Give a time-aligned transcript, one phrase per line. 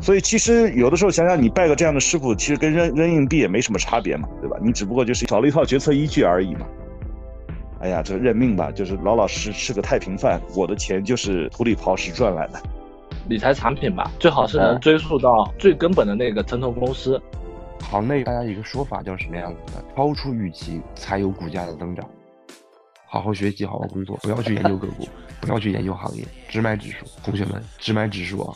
[0.00, 4.56] 所以其实有的时候想想，你拜个这样的师傅，其实跟扔扔硬币也没什么差别嘛，对吧？
[4.62, 6.66] 你只不过就是找了一套决策依据而已嘛。
[7.80, 12.60] 哎呀，这个认命吧，就是老老实实吃个太平饭，我的钱就是土里刨食赚来的。
[13.28, 17.20] 理财产品吧，最好是能追溯到最根本的那个城投公司。
[17.80, 19.84] 行内大家一个说法叫什么样子的？
[19.94, 22.08] 超出预期才有股价的增长。
[23.06, 25.08] 好好学习，好好工作，不要去研究个股，
[25.40, 27.06] 不要去研究行业，只买指数。
[27.22, 28.54] 同学们，只买指数啊！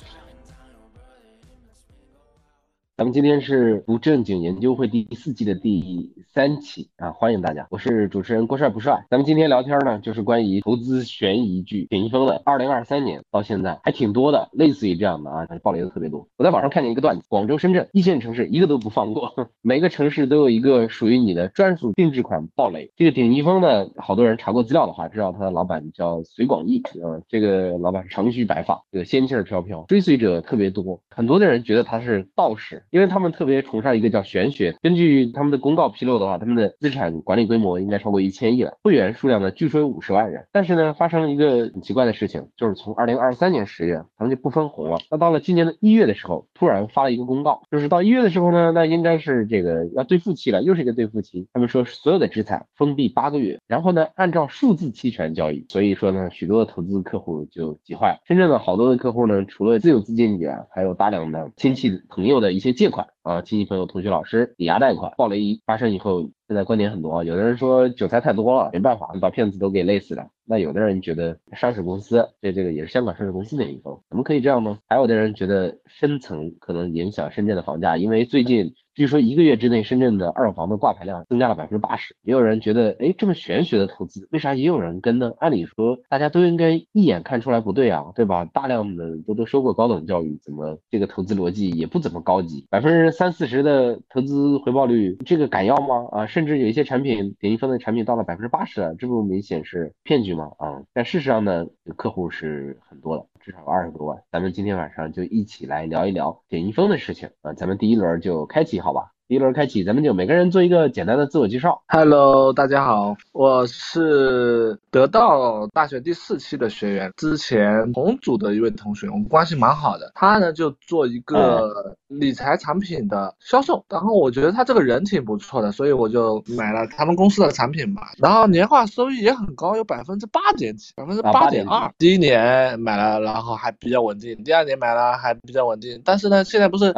[3.02, 9.04] 咱们今天是不正经研究会第四季的第三期啊，欢迎大家，我是主持人郭帅不帅。
[9.10, 12.40] 咱们今天聊天呢，就是关于投资悬疑剧点一峰的。
[12.44, 16.28] 二零二三年到现在还挺多的，类似于这样的啊，爆雷的特别多。
[16.36, 22.92] 我在网上看见一个段子，广州、深圳一线城市一个都不放过， 每个城市都有一个属于你的专属定制款爆雷。
[22.94, 32.84] 这个点一峰呢，好多人查过资料的话，知道他的老板叫隋广义，嗯，这个老板是长须白发，这个仙气儿飘飘，追随者特别多，很多的人觉得他是道士。
[32.92, 40.46] 因为他们特别崇尚一个叫玄学，根据他们的公告披露的话，他们的资产管理规模应该超过一千亿了，会员数量呢据说有五十万人。
[40.52, 44.98] 但是呢，发生了一个很奇怪的事情，就是从二零二三年十月，他们就不分红了。
[45.10, 51.48] 那到了今年的一月的时候，突然发了一个公告，就是到一月的时候呢，那应该是这个要兑付期了，又是一个兑付期。
[51.54, 55.64] 他们说所有的资产封闭八个月，然后呢，按照数字期权交易。
[55.70, 58.18] 所以说呢，许多的投资客户就急坏了。
[58.26, 62.81] 深圳的好多的客户呢，除了自有资金以外，还有大量的亲戚朋友的一些。
[62.82, 70.26] 借款啊，亲戚朋友、同学、老师抵押贷款，暴雷一发生以后，现在观点很多，有的人说韭菜太多了，没办法，把骗子都给累死了。
[70.52, 74.78] 那有的人觉得上市公司，这这个也是香港上市公司的一方，怎么可以这样呢？
[74.86, 78.74] 还有的人觉得深层可能影响深圳的房价，因为最近。
[78.94, 82.14] 据说一个月之内，深圳的二手房的挂牌量增加了百分之八十。
[82.24, 85.32] 也有人觉得，哎，这么玄学的投资，为啥也有人跟呢？
[85.38, 88.44] 按理说，大家都应该一眼看出来不对啊，对吧？
[88.44, 92.66] 大量的都都受过高等教育，怎么这个投资逻辑也不怎么高级？
[92.68, 96.06] 百分之三四十的投资回报率，这个敢要吗？
[96.12, 100.41] 啊，甚至有一些产品，点一分的产品到了百分之八十了，这不明显是骗局吗？
[100.58, 101.66] 嗯，但事实上呢，
[101.96, 103.26] 客户是很多的。
[103.40, 109.12] 至少有二十多万，咱们今天晚上就一起来聊一聊点易峰的事情啊，咱们第一轮就开启，好吧？
[109.32, 111.80] 第一轮开启，咱们就每个人做一个简单的自我介绍。
[111.88, 120.12] Hello，大家好，我是得到大学第四期的学员，之前同组的一位同学，我们关系蛮好的。
[120.14, 128.02] 他呢就做一个理财产品的销售，然后我觉得他这个人挺不错的，所以我就买了他们公司的产品嘛。
[128.18, 131.90] 然后年化收益也很高，有百分之八点几，百分之八点二。
[131.96, 136.92] 第一年买了，然后还比较稳定；第二年买了还比较稳定，但是呢，现在不是。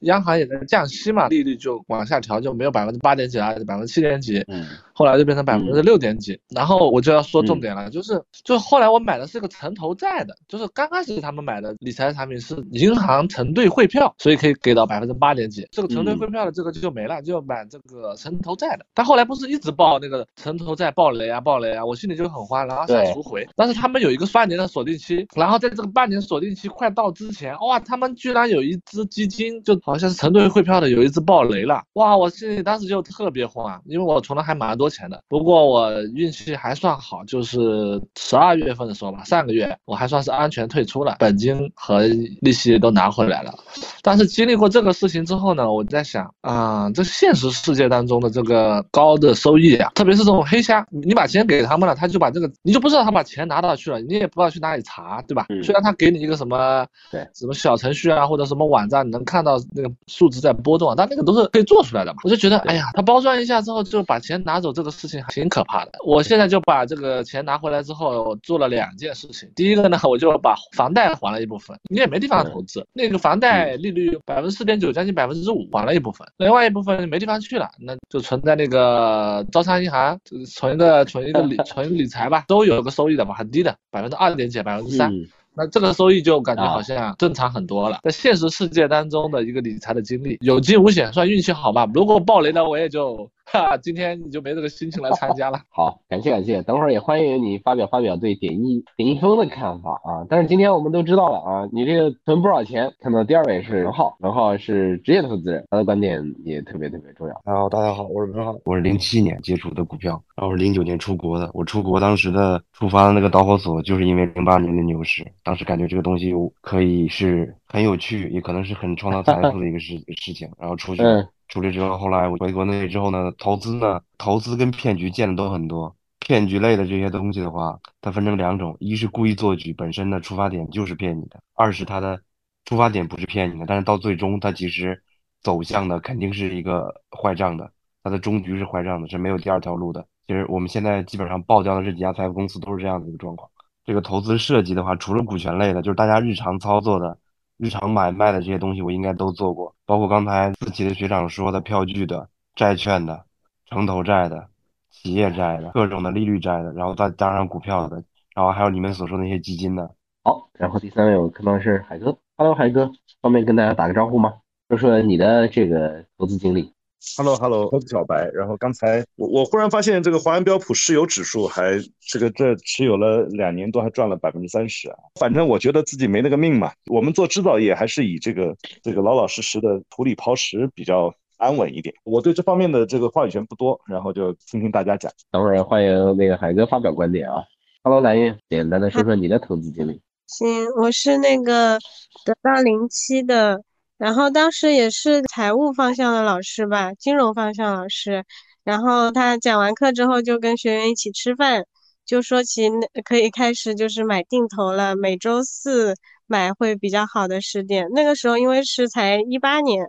[0.00, 4.38] 央行也在降息嘛，利率就往下调，就没有百分之八点几了，百分之七点几。
[4.48, 4.66] 嗯。
[4.92, 15.68] 后来就变成百分之六点几，然后我就要说重点了，就是就后来我买的是个城投债的，就是刚开始他们买的理财产品是银行承兑汇票，所以可以给到百分之八点几。
[15.70, 18.86] 这个承兑汇票的这个就没了，就买这个城投债的。
[18.94, 23.46] 他后来不是一直报那个城投债暴雷啊暴雷啊，我心里就很慌，然后想赎回。
[23.54, 34.90] 但是他们有一个半年的锁定期，然后在这个半年锁定期快到之前，哇，他们居然有一只基金就好像是承兑汇票的有一只爆雷了，哇，我心里当时就特别慌，因为我存了还蛮多。
[34.90, 42.00] 钱的，不过我运气还算好，就是十二月份的时候吧，上个月我还算是安全退出了，本金和
[42.40, 43.52] 利息都拿回来了。
[44.00, 55.46] 但是经历过这个事情之后呢，我在想啊，这现实世界当中的这个高的收益啊，特别是这种黑箱，你把钱给他们了，他就把这个，你就不知道他把钱拿到去了，你也不知道去哪里查，对吧？
[55.62, 62.20] 虽然他给你一个什么对什么小程序啊，或者什么网站能看到那个数值在波动，但那个都是可以做出来的嘛。
[62.24, 64.72] 我就觉得，哎呀，他包装一下之后就把钱拿走。
[64.72, 65.92] 这个事情还挺可怕的。
[66.04, 69.48] 我现在就把这个钱拿回来之后，做了两件事情。
[69.54, 76.26] 第一个呢，我就把房贷还了一部分，你也没地方投资，那个房贷利率百分之四点九，将近百分之五，还了一部分。
[76.36, 80.18] 另外一部分没地方去了，那就存在那个招商银行，
[80.54, 85.10] 存一个存一个理 存理财吧，都有个收益的嘛，很低的，百分之二点几，百分之三。
[85.56, 88.00] 那这个收益就感觉好像正常很多了。
[88.02, 91.88] 在现实世界当中的一个理财的经历，有惊无险，算运气好吧。
[91.94, 93.30] 如果爆雷了，我也就。
[93.46, 95.60] 哈，今天你就没这个心情来参加了。
[95.70, 100.26] 好，感谢感谢，等会儿也欢迎你发表发表对点一点一峰的看法啊。
[100.28, 102.92] 但是今天我们都知道了啊，你这个存不少钱。
[103.00, 107.34] 看到第二位是文浩，文浩是职业投资人，他的观点也特别特别重要。
[107.44, 111.48] 好，大家好，我是文浩，我是零七年接触的股票，然后是零九年出国的。
[111.54, 121.02] 我出国当时的触发的那个导火索，就是因为零八年的牛市，当时感觉这个东西可以是很有趣，也可能是很创造财富的一个事 事情，然后出去。
[121.48, 125.94] 出来之后，后来我回国内之后呢，投资呢，投资跟骗局见的都很多。
[126.18, 132.20] 骗局类的这些东西的话，它分成两种：一是故意做局，本身的出发点就是骗你的；二是它的
[132.64, 135.00] 出发点不是骗你的，但是到最终它其实
[135.40, 137.70] 走向的肯定是一个坏账的，
[138.02, 140.04] 它的终局是坏账的，是没有第二条路的。
[140.26, 143.48] 其实我们现在基本上爆掉的这几家财富公司都是这样的一个状况。
[143.84, 147.16] 这个投资设计的话，除了股权类的，就是大家日常操作的、
[147.58, 153.24] 日常买卖的这些东西，我应该都做过，包括刚才自己的学长说的票据的、债券的、
[153.66, 154.48] 城投债的、
[154.90, 158.02] 企业债的、各种的利率债的，然后再加上股票的，
[158.34, 159.90] 然后还有你们所说那些基金的。
[160.22, 162.90] 好，然后第三位我看到是海哥，Hello，海哥，
[163.22, 164.34] 方便跟大家打个招呼吗？
[164.68, 166.75] 说说你的这个投资经历。
[167.16, 168.28] Hello，Hello，我是小白。
[168.34, 174.96] 然后刚才我我忽然发现这个华安标普石油指数还这个这持有了两年多，还赚了百分之三十啊。
[175.20, 176.72] 反正我觉得自己没那个命嘛。
[176.90, 181.94] 我们做制造业还是以这个这个老老实实的土里刨食比较安稳一点。
[182.04, 185.10] 我对这方面的这个话语权不多，然后就听听大家讲。
[185.30, 187.42] 等会儿欢迎那个海哥发表观点啊。
[187.82, 190.00] Hello，蓝云，简单的说说你的投资经历。
[190.26, 191.78] 行，我是那个
[192.24, 193.62] 得到零七的。
[193.98, 198.24] 然后当时也是财务方向的老师吧，金融方向老师。
[198.62, 201.64] 然后他讲完课之后，就跟学员一起吃饭，
[202.04, 202.68] 就说起
[203.04, 205.94] 可以开始就是买定投了，每周四
[206.26, 207.86] 买会比较好的时点。
[207.94, 209.88] 那个时候因为是才一八年，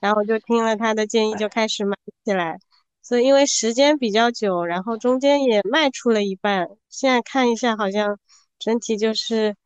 [0.00, 2.58] 然后就听了他的建议就开始买起来。
[3.02, 8.18] 所以因为时间比较久，然后中间也卖出了一半，现在看一下好像
[8.58, 9.56] 整体就是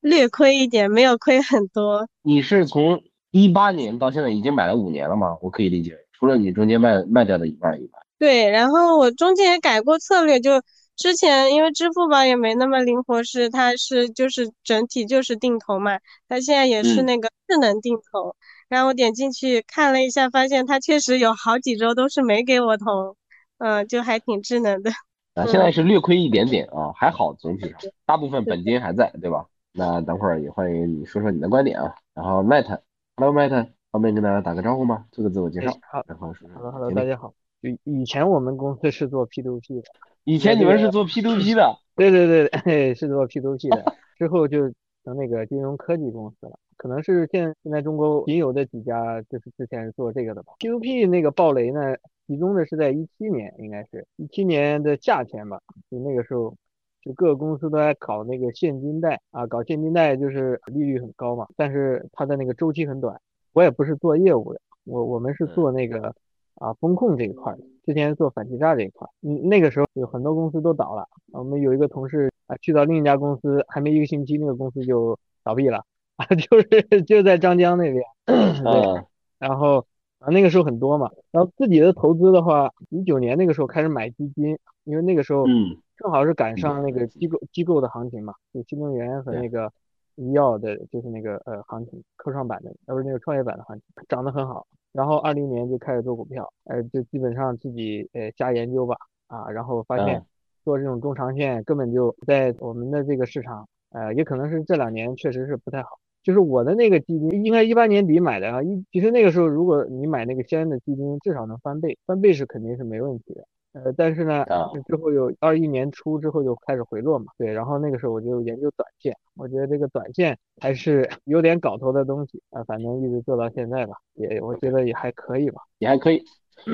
[0.00, 2.06] 略亏一点，没有亏很多。
[2.22, 3.02] 你是从？
[3.30, 5.36] 一八年到现在已经买了五年了吗？
[5.40, 8.00] 我可以理解，除了你中间卖卖掉的一半以外。
[8.18, 10.60] 对，然后我中间也改过策略，就
[10.96, 15.98] 之前因为支付宝也没那么灵活，是它是就是整体就是定投嘛，
[16.28, 18.34] 它现在也是那个智能定投。
[18.68, 23.16] 然后我点进去看了一下，发现它确实有好几周都是没给我投，
[23.58, 24.90] 嗯，就还挺智能的。
[25.34, 29.46] 啊，现在是略亏一点点啊，还好，总体上大部分本金还在，对吧？
[29.72, 31.94] 那等会儿也欢迎你说说你的观点啊。
[32.12, 32.80] 然后 Matt。
[33.20, 35.04] Hello Matt，方便跟大家打个招呼吗？
[35.12, 35.70] 做个自我介绍。
[35.92, 36.34] 好，Hello
[36.72, 37.34] Hello，大家好。
[37.60, 39.82] 就以前我们公司是做 P2P 的，
[40.24, 41.76] 以前你们是做 P2P 的？
[41.94, 43.94] 对对对对，是做 P2P 的。
[44.16, 44.70] 之后就
[45.04, 50.54] 成那个金融科技公司了，可能是现现在中国仅有的几家就是之前做这个的吧。
[50.58, 51.96] P2P 那个暴雷呢，
[52.26, 56.56] 集中的是在一七年，应该是一七年的夏天吧，就那个时候。
[57.02, 63.20] 就各个公司都在搞那个现金贷啊，搞现金贷就是利率很高嘛，但是它的那个周期很短。
[63.52, 66.14] 我也不是做业务的，我我们是做那个
[66.54, 69.08] 啊风控这一块的，之前做反欺诈这一块。
[69.22, 78.04] 嗯，那个时候有很多公司都倒了，我们有一个同事啊去到另一家公司，还没一个星期，那个公司就倒闭了啊， 就是就在张江那边。
[78.26, 79.04] 对，
[79.40, 79.84] 然后
[80.20, 85.76] 啊那个时候很多嘛，然后自己的投资的话，一九年那个时候开始买基金，因为那个时候嗯。
[86.02, 89.70] 正好是赶上那个机构机构的行情嘛，就新能源和那个
[90.14, 94.66] 医药的，就是那个呃行情，科创板的，而不是那个创业板的行情，涨得很好。
[94.92, 98.96] 然后二零年就开始做股票，呃，就基本上自己呃瞎研究吧，
[99.26, 100.24] 啊，然后发现
[100.64, 105.90] 做这种中长线根本就在我们的这个市场，呃，也可能是这两年确实是不太好。
[106.22, 113.44] 就是我的那个基金应该一八年底买的啊，一其实那个时候如果你买那个相应的基金，至少能翻倍，翻倍是肯定是没问题的。
[113.72, 114.44] 呃，但是呢，
[114.88, 126.20] 之后有二一年初之后就开始回落嘛，对，然后那个时候我就研究短线，我觉得这个短线还是 有点搞头的东西啊，反正一直做到现在吧，也我觉得也还可以吧，也还可以，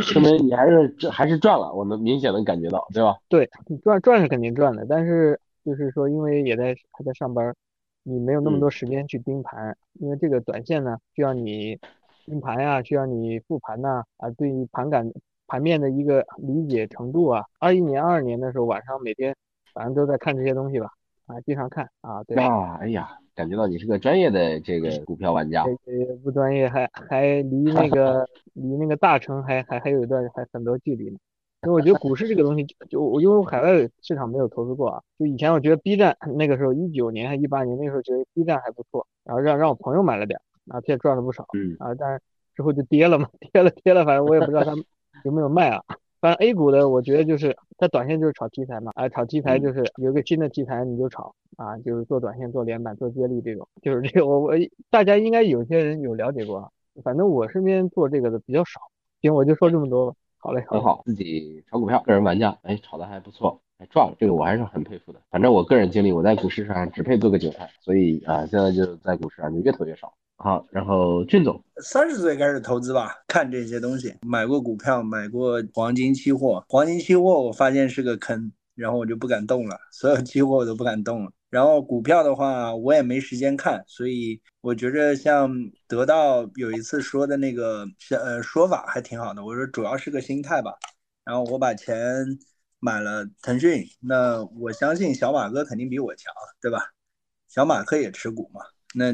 [0.01, 3.15] 说明你还是这还是赚了，我能明显能感觉到，对吧？
[3.29, 3.51] 对，
[3.83, 7.55] 赚赚是肯定赚的，但是就是说，因为也在还在上班，
[8.05, 11.79] 你没有那么多时间去盯盘，因为这个短线呢需要你
[12.25, 15.13] 盯盘呀，需要你复盘呐，啊，对于盘感。
[15.47, 19.35] 盘面的一个理解程度啊，二一年、二二年的时候，晚上每天
[19.73, 20.91] 反正都在看这些东西吧，
[21.27, 31.19] 啊，经常看啊，对啊，哎呀，感觉到你是个专业的这个股票玩家，呃，不专业，还还离那个 离那个大成还还还有一段还很多距离呢。
[31.63, 40.39] 因为我觉得股市这个东西，就我因为我海外市场没有投资过啊，就以前我觉得 B 站那个时候一九年还一八年那个时候觉得 B 站还不错，然后让让我朋友买了点，
[40.69, 42.21] 啊，他也赚了不少，嗯啊，但是
[42.55, 44.85] 之后就跌了嘛，跌了跌了，反正我也不知道他们。
[45.25, 45.83] 有没有卖啊？
[46.21, 54.53] 反正 A 股的，我觉得就是它短线就是炒题材嘛，啊，炒题材就是有个新的题材你就炒啊，就是做短线、做连板、做接力这种，就是这个我我
[54.91, 56.69] 大家应该有些人有了解过啊，
[57.05, 58.81] 反正我身边做这个的比较少。
[59.21, 65.21] 行，我就说这么多吧，好嘞，很好，自己炒股票，个人玩家，哎，炒的还不错，还赚了，这个我还是很佩服的。
[65.31, 70.13] 反正我个人经历，我在股市上只配做个韭菜，所以啊，现在就在股市上就越投越少。
[70.39, 81.33] 好，然后俊总，三十岁开始投资吧，看这些东西，买过股票，买过黄金期货，黄金期货我发现是个坑，然后我就不敢动了，所有期货我都不敢动了。
[81.49, 85.51] 然后股票的话，我也没时间看，所以我觉着像
[85.89, 89.43] 得到有一次说的那个呃说法还挺好的。
[89.43, 90.73] 我说主要是个心态吧。
[91.25, 92.27] 然后我把钱
[92.79, 96.93] 买了腾讯，那我相信小马哥肯定比我强，对吧？
[97.49, 98.61] 小马哥也持股嘛，
[98.95, 99.13] 那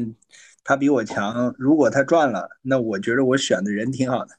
[0.63, 1.53] 他比我强。
[1.57, 4.33] 如果他赚了，那我觉得我选的人挺好的；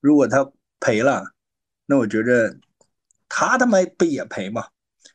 [0.00, 1.24] 如果他赔了，
[1.86, 2.56] 那我觉着
[3.28, 4.64] 他他妈不也赔吗？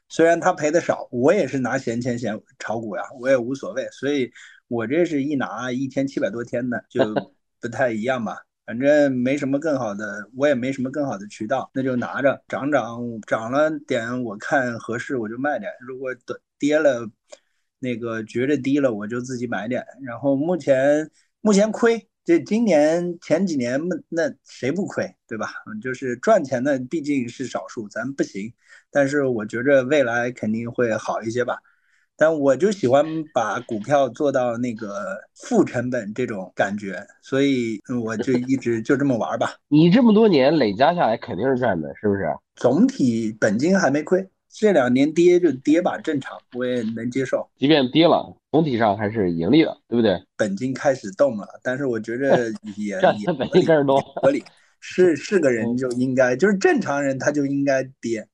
[0.10, 3.88] 虽然他赔的少，我也是拿闲钱闲炒股呀，我也无所谓。
[3.92, 4.32] 所以
[4.68, 7.02] 我这是一拿一天七百多天的，就
[7.60, 8.38] 不太一样吧。
[8.66, 15.72] 反正没什么更好的，我也没什么更好的渠道，那就拿着涨涨涨了点，我看合适我就卖点。
[15.82, 16.16] 如果
[16.58, 17.10] 跌了，
[17.84, 19.86] 那个觉着低了，我就自己买点。
[20.02, 21.12] 然后目前
[21.42, 25.50] 目前亏，这今年前几年那谁不亏，对吧？
[25.82, 28.54] 就是赚钱的毕竟是少数，咱不行。
[28.90, 31.58] 但是我觉着未来肯定会好一些吧。
[32.16, 39.56] 但我就喜欢把股票做到那个负成本这种感觉，所以我就 一直就这么玩吧。
[39.68, 42.24] 你这么多年累加下来肯定是赚的，是不是？
[42.56, 47.50] 总体本金还没亏，这两年跌就跌吧，正常，我也能接受。
[47.58, 50.24] 即便跌了，总体上还是盈利的，对不对？
[50.38, 54.44] 本金开始动了，但是我觉 得也也本金开始动合理，
[54.80, 58.28] 是是个人就应该，就是正常人他就应该跌。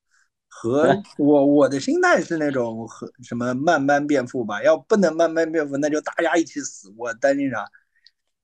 [0.52, 6.94] 和我我的心态是那种和什么慢慢变富吧，要不能慢慢变富，那就大家一起死。
[6.98, 7.66] 我担心啥？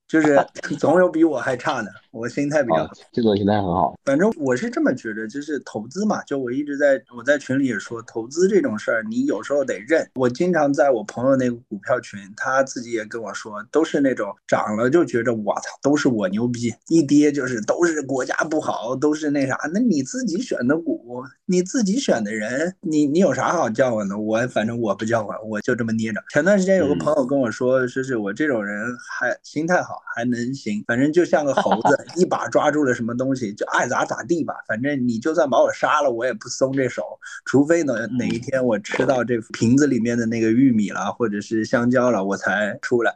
[0.08, 0.40] 就是
[0.80, 3.94] 总有比我还差的，我心态比较好，这种心态很好。
[4.06, 10.10] 反正我是这么觉得，就是投资嘛，就我一直在我在群里也说，投资这种事儿，你有时候得认。
[10.16, 19.58] 我经常在我朋友那个股票群，他自己也跟我说，都是那种涨了就觉着我操，都是我牛逼；一跌就是都是国家不好，都是那啥。
[19.74, 24.18] 那你自己选的股，你自己选的人，你你有啥好叫唤的？
[24.18, 26.24] 我反正我不叫唤，我就这么捏着。
[26.32, 30.02] 前段时间有个朋友跟我说，说是我这种人还心态好。
[30.16, 34.54] 还能行，反正就像个猴子，一把抓住了什么东西就爱咋咋地吧。
[34.68, 37.04] 反正你就算把我杀了，我也不松这手，
[37.46, 43.14] 除非呢哪一天我吃到这瓶子里面的那个玉米了，或者是香蕉了，我才出来。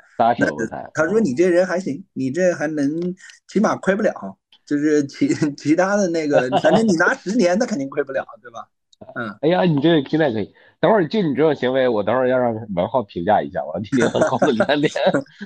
[0.93, 3.15] 他说你这人还行，你这还能
[3.47, 8.67] 起码亏不了，就是其其他的那个，反正你拿十年，那肯定亏不了，对吧？
[9.15, 10.53] 嗯，哎呀，你这个心态可以。
[10.81, 14.91] 等会儿就你这种行为，我等会儿要让文浩评价一下，我今天告诉你两点，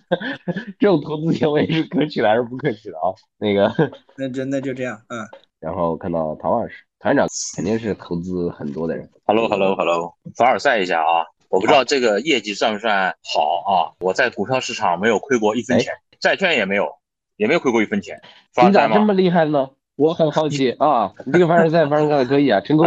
[0.80, 3.10] 这种投资行为是可取的还是不可取的啊？
[3.40, 3.72] 那个，
[4.16, 5.28] 那真的就这样，嗯。
[5.60, 9.10] 然后看到唐老师，唐院长肯定是投资很多的人。
[9.26, 11.26] Hello，Hello，Hello，凡尔赛一下啊！
[11.50, 13.94] 我不知道这个业绩算不算好啊？
[14.02, 16.90] 我在股票市场没有亏过一分钱，债券也没有，
[17.38, 18.22] 也没有亏过一分钱。
[18.62, 19.70] 你咋这么厉害呢？
[19.96, 22.86] 我很好奇啊，你这个凡尔赛凡尔赛可以啊，成功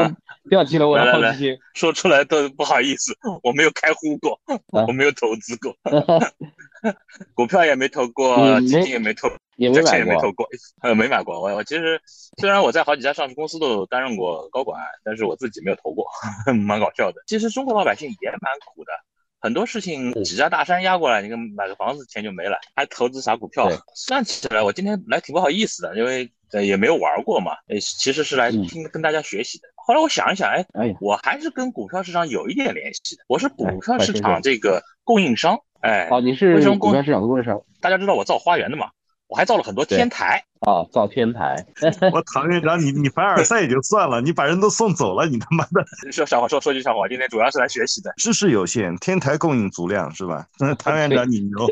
[0.49, 1.59] 吊起了我的好奇心。
[1.75, 4.41] 说出来都不好意思，我没有开户过，
[4.87, 5.77] 我没有投资过，
[7.35, 10.47] 股票也没投过，基金也没投，债券也没投过，
[10.83, 11.41] 呃，没买过。
[11.41, 12.01] 我我其实
[12.39, 16.07] 虽然我在好几家上市公司都担任过高管，但是我自己没有投过，
[16.55, 17.23] 蛮搞笑的。
[17.27, 18.93] 其实中国老百姓也蛮苦的。
[19.39, 23.71] 很多事情几家大山压过来，你跟买个房子钱就没了，还投资啥股票？
[23.95, 26.29] 算起来，我今天来挺不好意思的，因为
[26.65, 27.53] 也没有玩过嘛。
[27.69, 29.69] 诶，其实是来听跟大家学习的。
[29.87, 30.67] 后来我想一想，哎，
[31.01, 33.23] 我还是跟股票市场有一点联系的。
[33.29, 35.57] 我是股票市场这个供应商。
[35.81, 37.57] 哎，哦，你是股票市场的供应商。
[37.81, 38.89] 大家知道我造花园的嘛？
[39.29, 41.65] 我还造了很多天台啊，造天台。
[42.13, 45.85] 我唐院长，你你凡尔赛也就算了，你把人都送走了，你他妈的！
[46.11, 48.13] 说笑话，说说句笑话，今天主要是来学习的。
[48.17, 50.49] 知识有限，天台供应足量是吧？
[50.81, 51.65] 唐院长，你牛。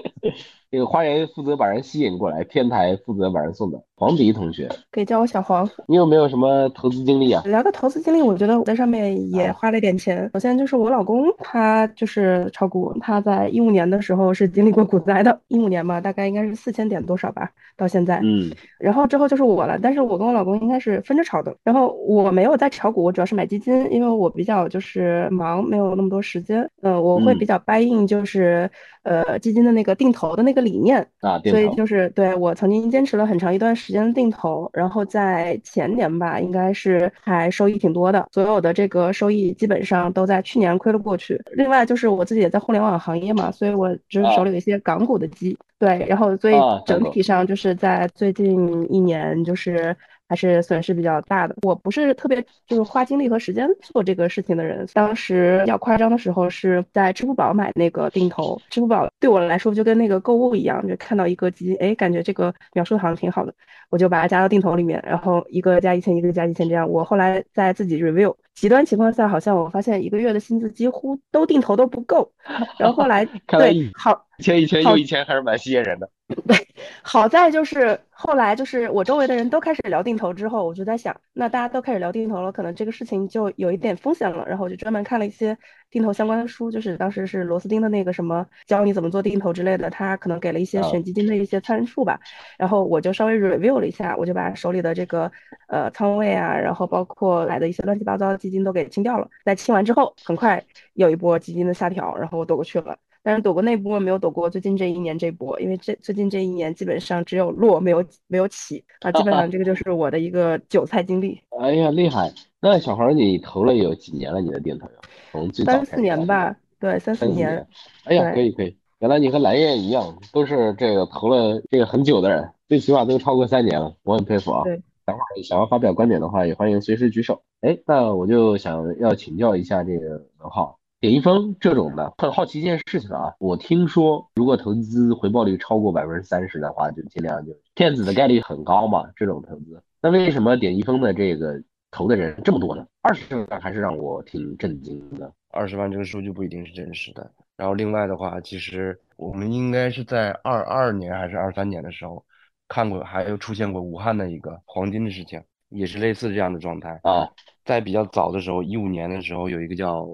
[0.70, 3.84] 这个花园负责把人吸引过来，天台负责把人送走。
[3.96, 5.68] 黄迪同学，可以叫我小黄。
[5.86, 7.40] 你有没有什么投资经历啊？
[7.46, 10.28] 聊个投资经历，我觉得我在上面也花了点钱。
[10.34, 15.40] 首先就是我老公，他就是炒股，他在一五年的时候是经历过股灾的。
[15.46, 18.20] 一五年嘛，大概应该是四千点多少吧，到现在。
[18.24, 18.50] 嗯。
[18.80, 21.54] 然后之后就是我了，但是我跟我老公应该是分着炒的。
[21.62, 26.68] 然后我没有在炒股，我主要是买基金，因为我比较就是忙，没有那么多时间。
[26.82, 28.68] 呃，我会比较 buy in，就是
[29.04, 41.40] 呃基金的那个定投的那个理念啊，所以就是对我曾经坚持了很长一段时间的定投，然后在前年吧，应该是还收益挺多的，所有的这个收益基本上都在去年亏了过去。
[41.52, 46.54] 另外就是我自己也在互联网行业嘛，所以我就是手里有一些港股的基，对，然后所以
[46.86, 49.96] 整体上就是在最近一年就是
[50.28, 51.54] 还是损失比较大的。
[51.62, 54.86] 我不是特别就是花精力和时间做这个事情的人。
[54.92, 63.54] 当时比较夸张的时候是在支付宝买那个定投，支付宝对我来说就跟那个购物一样，就看到一个基金，哎，感觉这个描述的好像挺好的，
[63.90, 66.88] 我就把它加到定投里面，然后一个加一千，一个加一千这样。
[66.88, 72.32] 我后来在自己 review，极端情况下好像我发现一个月的薪资几乎都定投都不够，
[72.78, 76.08] 然后后来 对好一千一千又一千还是蛮吸引人的。
[76.46, 76.56] 对，
[77.02, 84.42] 好在就是后来就是我周围的人都开始聊定投之后，我就在想，那大家都开始聊定投了，可能这个事情就有一点风险了。
[84.48, 85.56] 然后我就专门看了一些
[85.90, 92.18] 定投相关的书，就是当时是螺丝钉的那个什么教你怎么做定投之类的，他可能给了一些选基金的一些参数吧。
[92.56, 95.30] 然后我就稍微 review 了一下，我就把手里的这个
[95.68, 99.28] 呃仓位啊，然后包括来的一些乱七八糟的基金都给清掉了。
[99.44, 100.64] 在清完之后，很快
[100.94, 102.96] 有一波基金的下调，然后我躲过去了。
[103.24, 111.40] 但是躲过那波，没有躲过最近这一年这波，因为这最近这一年基本上只有落没有没有起啊，基本上这个就是我的一个韭菜经历。
[111.58, 112.30] 哎呀，厉害！
[112.60, 114.42] 那小孩你投了有几年了？
[114.42, 114.86] 你的定投
[115.32, 117.66] 从最三四年吧，对，三四年。
[118.04, 124.64] 哎呀，可以可以，原来你和蓝燕一样，都是这个投了这个很久的人，最起码都超过三年了，我很佩服啊。
[124.64, 124.76] 对，
[125.06, 127.40] 等会儿想要发表观点的话，也欢迎随时举手。
[127.62, 130.78] 哎，那我就想要请教一下这个文浩。
[131.04, 139.04] 点一峰这种的，很好奇一件事情啊，我听说如果投资回报率超过百分之三十的话，就尽量就骗子的概率很高嘛。
[139.14, 142.86] 这种投资，那为什么点一峰的这个投的人这么多呢？
[143.02, 145.30] 二十万还是让我挺震惊的。
[145.50, 147.30] 二十万这个数据不一定是真实的。
[147.58, 152.24] 然后另外的话，其实我们应该是在二二年还是二三年的时候
[152.66, 157.28] 看过，还有出现过武汉的一个黄金的事情，也是类似这样的状态啊。
[157.66, 160.08] 在比较早的时候，一五年的时候有一个叫。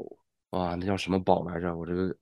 [0.50, 1.76] 哇，那叫什么宝来着？
[1.76, 2.14] 我这个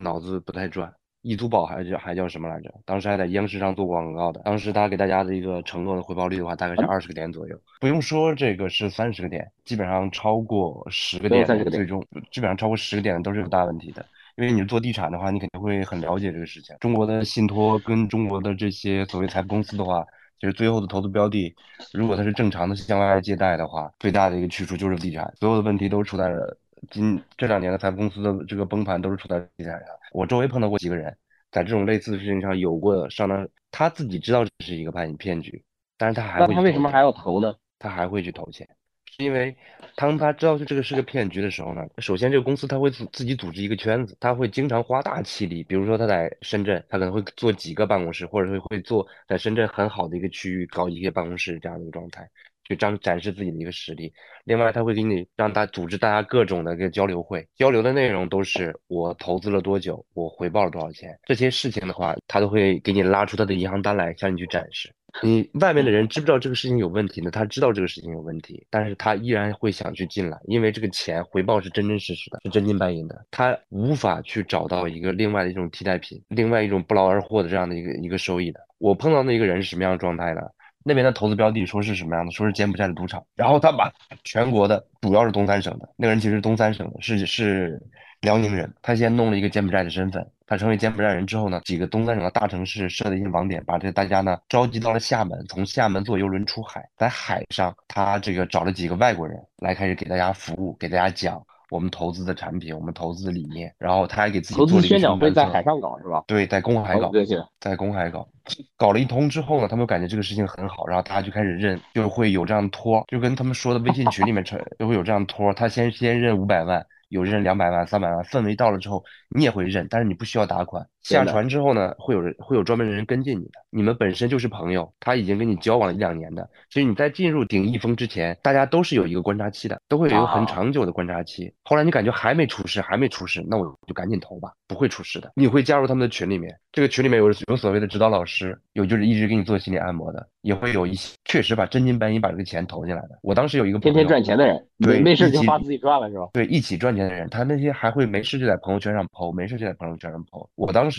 [0.00, 2.72] 脑子不太转，易租宝还是还叫什么来着？
[2.86, 4.40] 当时还在央视上做广告的。
[4.44, 7.60] 当时他给大家的一个承诺的回报率的话，大概是二十个点左右。
[7.80, 14.04] 不用说这个是三十个点，基本上超过十个点，最终基本上超过十个点都是有大问题的。
[14.36, 16.74] 因为你是做地产的话，你肯定会很了解这个事情。
[16.80, 20.02] 中国的信托跟中国的这些所谓财富公司的话，
[20.40, 21.54] 其实最后的投资标的，
[21.92, 25.30] 如果它是正常的向外借贷的话，最大的一个去处就是地产。
[25.38, 26.58] 所有的问题都出在了。
[26.90, 29.88] 今这两年的财富公司的这个崩盘都是出在地产上。
[30.12, 31.16] 我周围碰到过几个人，
[31.50, 35.62] 在这种类似的事情上有过上当，他自己知道这是一个骗骗局，
[35.96, 36.46] 但是他还会。
[36.48, 37.54] 那他为什么还要投呢？
[37.78, 38.66] 他还会去投钱，
[39.04, 39.54] 是因为
[39.96, 52.28] 当他知道这个是个骗局的时候呢，首先这个公司他会自自己组织一个圈子，他会经常花大气力，比如说他在深圳，他可能会做几个办公室，或者是会做在深圳很好的一个区域搞一些办公室这样的一个状态。
[52.64, 54.12] 去展展示自己的一个实力，
[54.44, 64.90] 另外他会给你让他组织大家各种的一个交流会，交流的内容都是我投资了多久，我回报了多少钱，这些事情的话，他都会给你拉出他的银行单来向你去展示。
[65.22, 67.30] 你外面的人知不知道这个事情有问题呢？
[67.30, 78.58] 他知道这个事情有问题，但是他依然会想去进来，因为这个钱回报是真真实实的，是真金白银的，他无法去找到一个另外的一种替代品，另外一种不劳而获的这样的一个一个收益的。
[78.78, 80.40] 我碰到那个人是什么样的状态呢？
[80.86, 82.30] 那边的投资标的说是什么样的？
[82.30, 83.90] 说是柬埔寨的赌场，然后他把
[84.22, 87.80] 全国的，主要是东三省的那个人其实是东三省的，是是
[88.20, 88.72] 辽宁人。
[88.82, 101.42] 他先弄了一个柬埔寨的身份，他成为柬埔寨人之后呢，几个东三省的大城市设的一些网点，把这大家呢召集到了厦门，从厦门坐游轮出海，在海上他这个找了几个外国人来开始给大家服务，给大家讲。
[101.74, 106.22] 我们投资的产品，我们投资的理念，然后他还给自己投资宣讲会在海上搞是吧？
[106.28, 107.10] 对，在公海搞，
[107.58, 108.28] 在公海搞，
[108.76, 116.86] 搞了一通之后呢，他们感觉这个事情很好，然后大家就开始认，就会有这样的托，就跟他们说的微信群里面传，就会有这样托，他先先认五百万。
[117.08, 120.84] 有认两百万、三百万，氛围到了之后，你也会认，但是你不需要打款。
[121.04, 126.48] 下船之后呢，会有人会有专门的人跟进你的，你们本身就是朋友，他已经跟你交往了一两年的。
[126.70, 131.52] 所以你在进入顶一峰之前，大家都是有一个观察期的，都会有一个很长久的观察期。
[131.62, 135.30] 后来你感觉还没出事，还没出事，那我就赶紧投吧，不会出事的。
[135.36, 143.18] 你会加入他们的群里面，这个群里面有有所谓的指导老师，有就是一直给你做心理按摩的，也会有一些确实把真金白银把这个钱投进来的。
[143.22, 146.28] 我当时有一个天天赚钱的人，对，没事就花自己赚了是吧？
[146.32, 147.14] 对，一起赚钱的。
[147.14, 150.48] 人，他那些还会没事就在朋友圈上抛，没事就在朋友圈上抛。
[150.54, 150.93] 我当时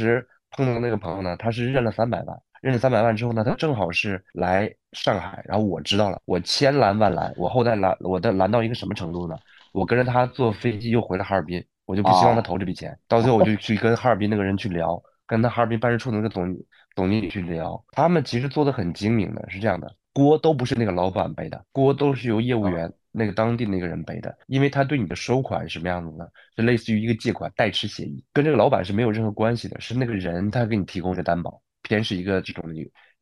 [0.52, 9.36] 碰到那个朋友呢，他是认了三百万，认了三百万之后呢，他正好是来上海，然后我知道了，我千拦万拦，我后代拦，我的拦到一个什么程度呢？
[9.74, 12.98] 我跟着他坐飞机又回了哈尔滨，我就不希望他投这笔钱。
[13.08, 16.56] 到最后我就去跟哈尔滨那个人去聊，跟他哈尔滨办事处那个总
[16.96, 22.92] 总经理去聊，他们其实做的很精明的，是这样的，锅都不是那个老板背的，锅都是由业务员。
[23.18, 26.28] 那个当地那个人背的，因为他对你的收款是什么样子呢？
[26.56, 32.74] 是类似于一个借款代持协议，跟这个老板是没有任何关系的，是那个人他给你提供的担保，偏是一个这种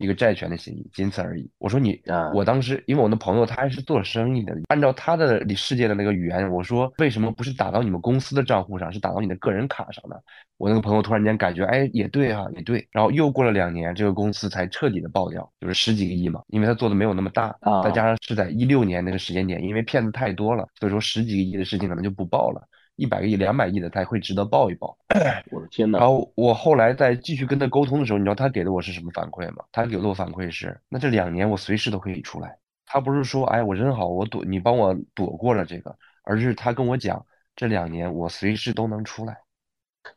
[0.03, 1.49] 一一个债权的协议，仅此而已。
[1.57, 1.97] 我说你，
[2.33, 10.15] 我当时因为我那朋友他还是做生意的，按照他的世界的那个语言，我说为什么不是打到你们公司的账户上，是打到你的个人卡上呢？
[10.57, 12.85] 我那个朋友突然间感觉，哎，也对啊，也对。
[12.91, 22.61] 然后又过了两年，这个公司才彻底的爆掉，就是十几个亿嘛，因为他做的没有那么大，再加上是在一六年那个时间点，因为骗子太多了，所以说十几个亿的事情可能就不报了。
[22.95, 24.97] 一百个亿、两百亿的才会值得抱一抱。
[25.51, 25.97] 我的天呐！
[25.97, 29.63] 然后我后来在继续跟他沟通的时候，你知道他给的我是什么反馈吗？
[29.71, 32.57] 他给的我反馈是：那这两年我随时都可以出来。
[32.85, 37.25] 他不是说，哎，我真好，我躲，你帮我躲过了这个，而是他跟我讲，
[37.55, 39.37] 这两年我随时都能出来，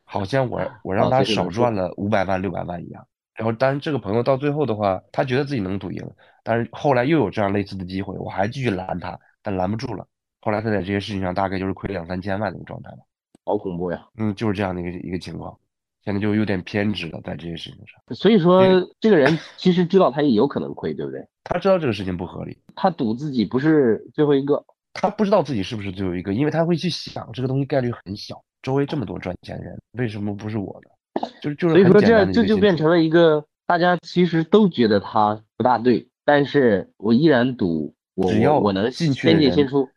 [0.05, 3.07] 好像我我让他少赚了五百万、六百万一样。
[3.35, 6.03] 然后，当然这个朋友到最后的话，他觉得自己能赌赢，
[6.43, 10.07] 但是后来又有这样类似的机会，我还继续拦他，但拦不住了。
[10.47, 12.99] 后来他在这些事情上大概就是亏两三千万的一个状态吧，
[13.45, 14.07] 好恐怖呀！
[14.17, 15.59] 嗯，就是这样的一个一个情况，
[16.05, 18.01] 现在就有点偏执了在这些事情上。
[18.15, 18.63] 所以说，
[19.01, 21.27] 这个人其实知道他也有可能亏，对不对？
[21.43, 31.29] 他知道这个事情不合理，他赌自己不是最后一个，他不知道自己是不是最后一个，因为他会去想这个东西概率很小，周围这么多赚钱人，为什么不是我的？
[31.43, 31.75] 就是就是。
[31.75, 37.96] 所以说这这就变成了一个大家其实都觉得他不大对，但是我依然赌。
[38.29, 39.29] 只要我能进去，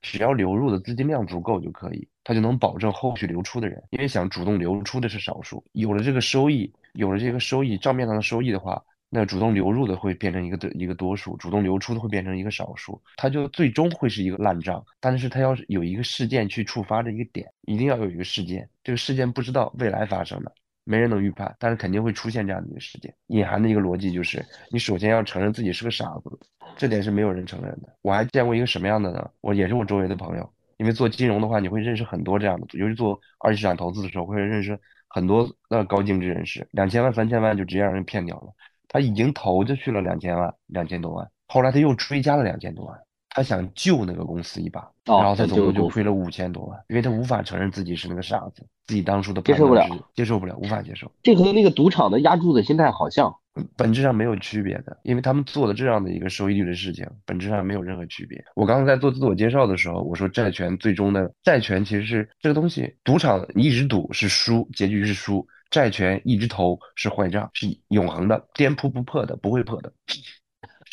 [0.02, 3.82] 只要流入的资金量足够就可以，他就能保证后续流出的人。
[3.92, 14.84] 因为想主动流出的是少数，有了这个收益，有了这个收益账面上的收益的话，那主动流入的会变成一个多一个多数，主动流出的会变成一个少数，他就最终会是一个烂账。
[15.00, 20.52] 但是他要是有一个事件去触发的一个点，一定要有一个事件，这个事件不知道未来发生的。
[20.90, 23.14] 没人能预判，但是肯定会出现这样的一个事件。
[23.28, 26.40] 隐含的一个逻辑就是，你首先要承认自己是个傻子，
[26.76, 27.94] 这点是没有人承认的。
[28.02, 29.30] 我还见过一个什么样的呢？
[29.42, 38.48] 我也是我周围的朋友，因为做金融的话，你会认识很多这样的，尤其做二级市场投资的时候，会认识很多那高净值人士，两千万、三千万就直接让人骗掉了。
[38.88, 43.00] 他已经投进去了两千万、两千多万，后来他又追加了两千多万。
[43.30, 51.12] 他想救那个公司一把，然后他总共就亏了五千多万，因为他无法承认自己是那个傻子，自己当初的接受不了，接受不了，无法接受。
[51.22, 53.34] 这和那个赌场的压注的心态好像，
[53.78, 58.44] 本质上没有区别的，因为他们做的这样的一个收益率的事情，本质上没有任何区别。
[58.56, 69.94] 我刚刚在做自我介绍的时候，我说债权最终的债权其实是这个东西，赌场你一直赌是输，结局是输；债权一直投是坏账，是永恒的，颠扑不破的，不会破的。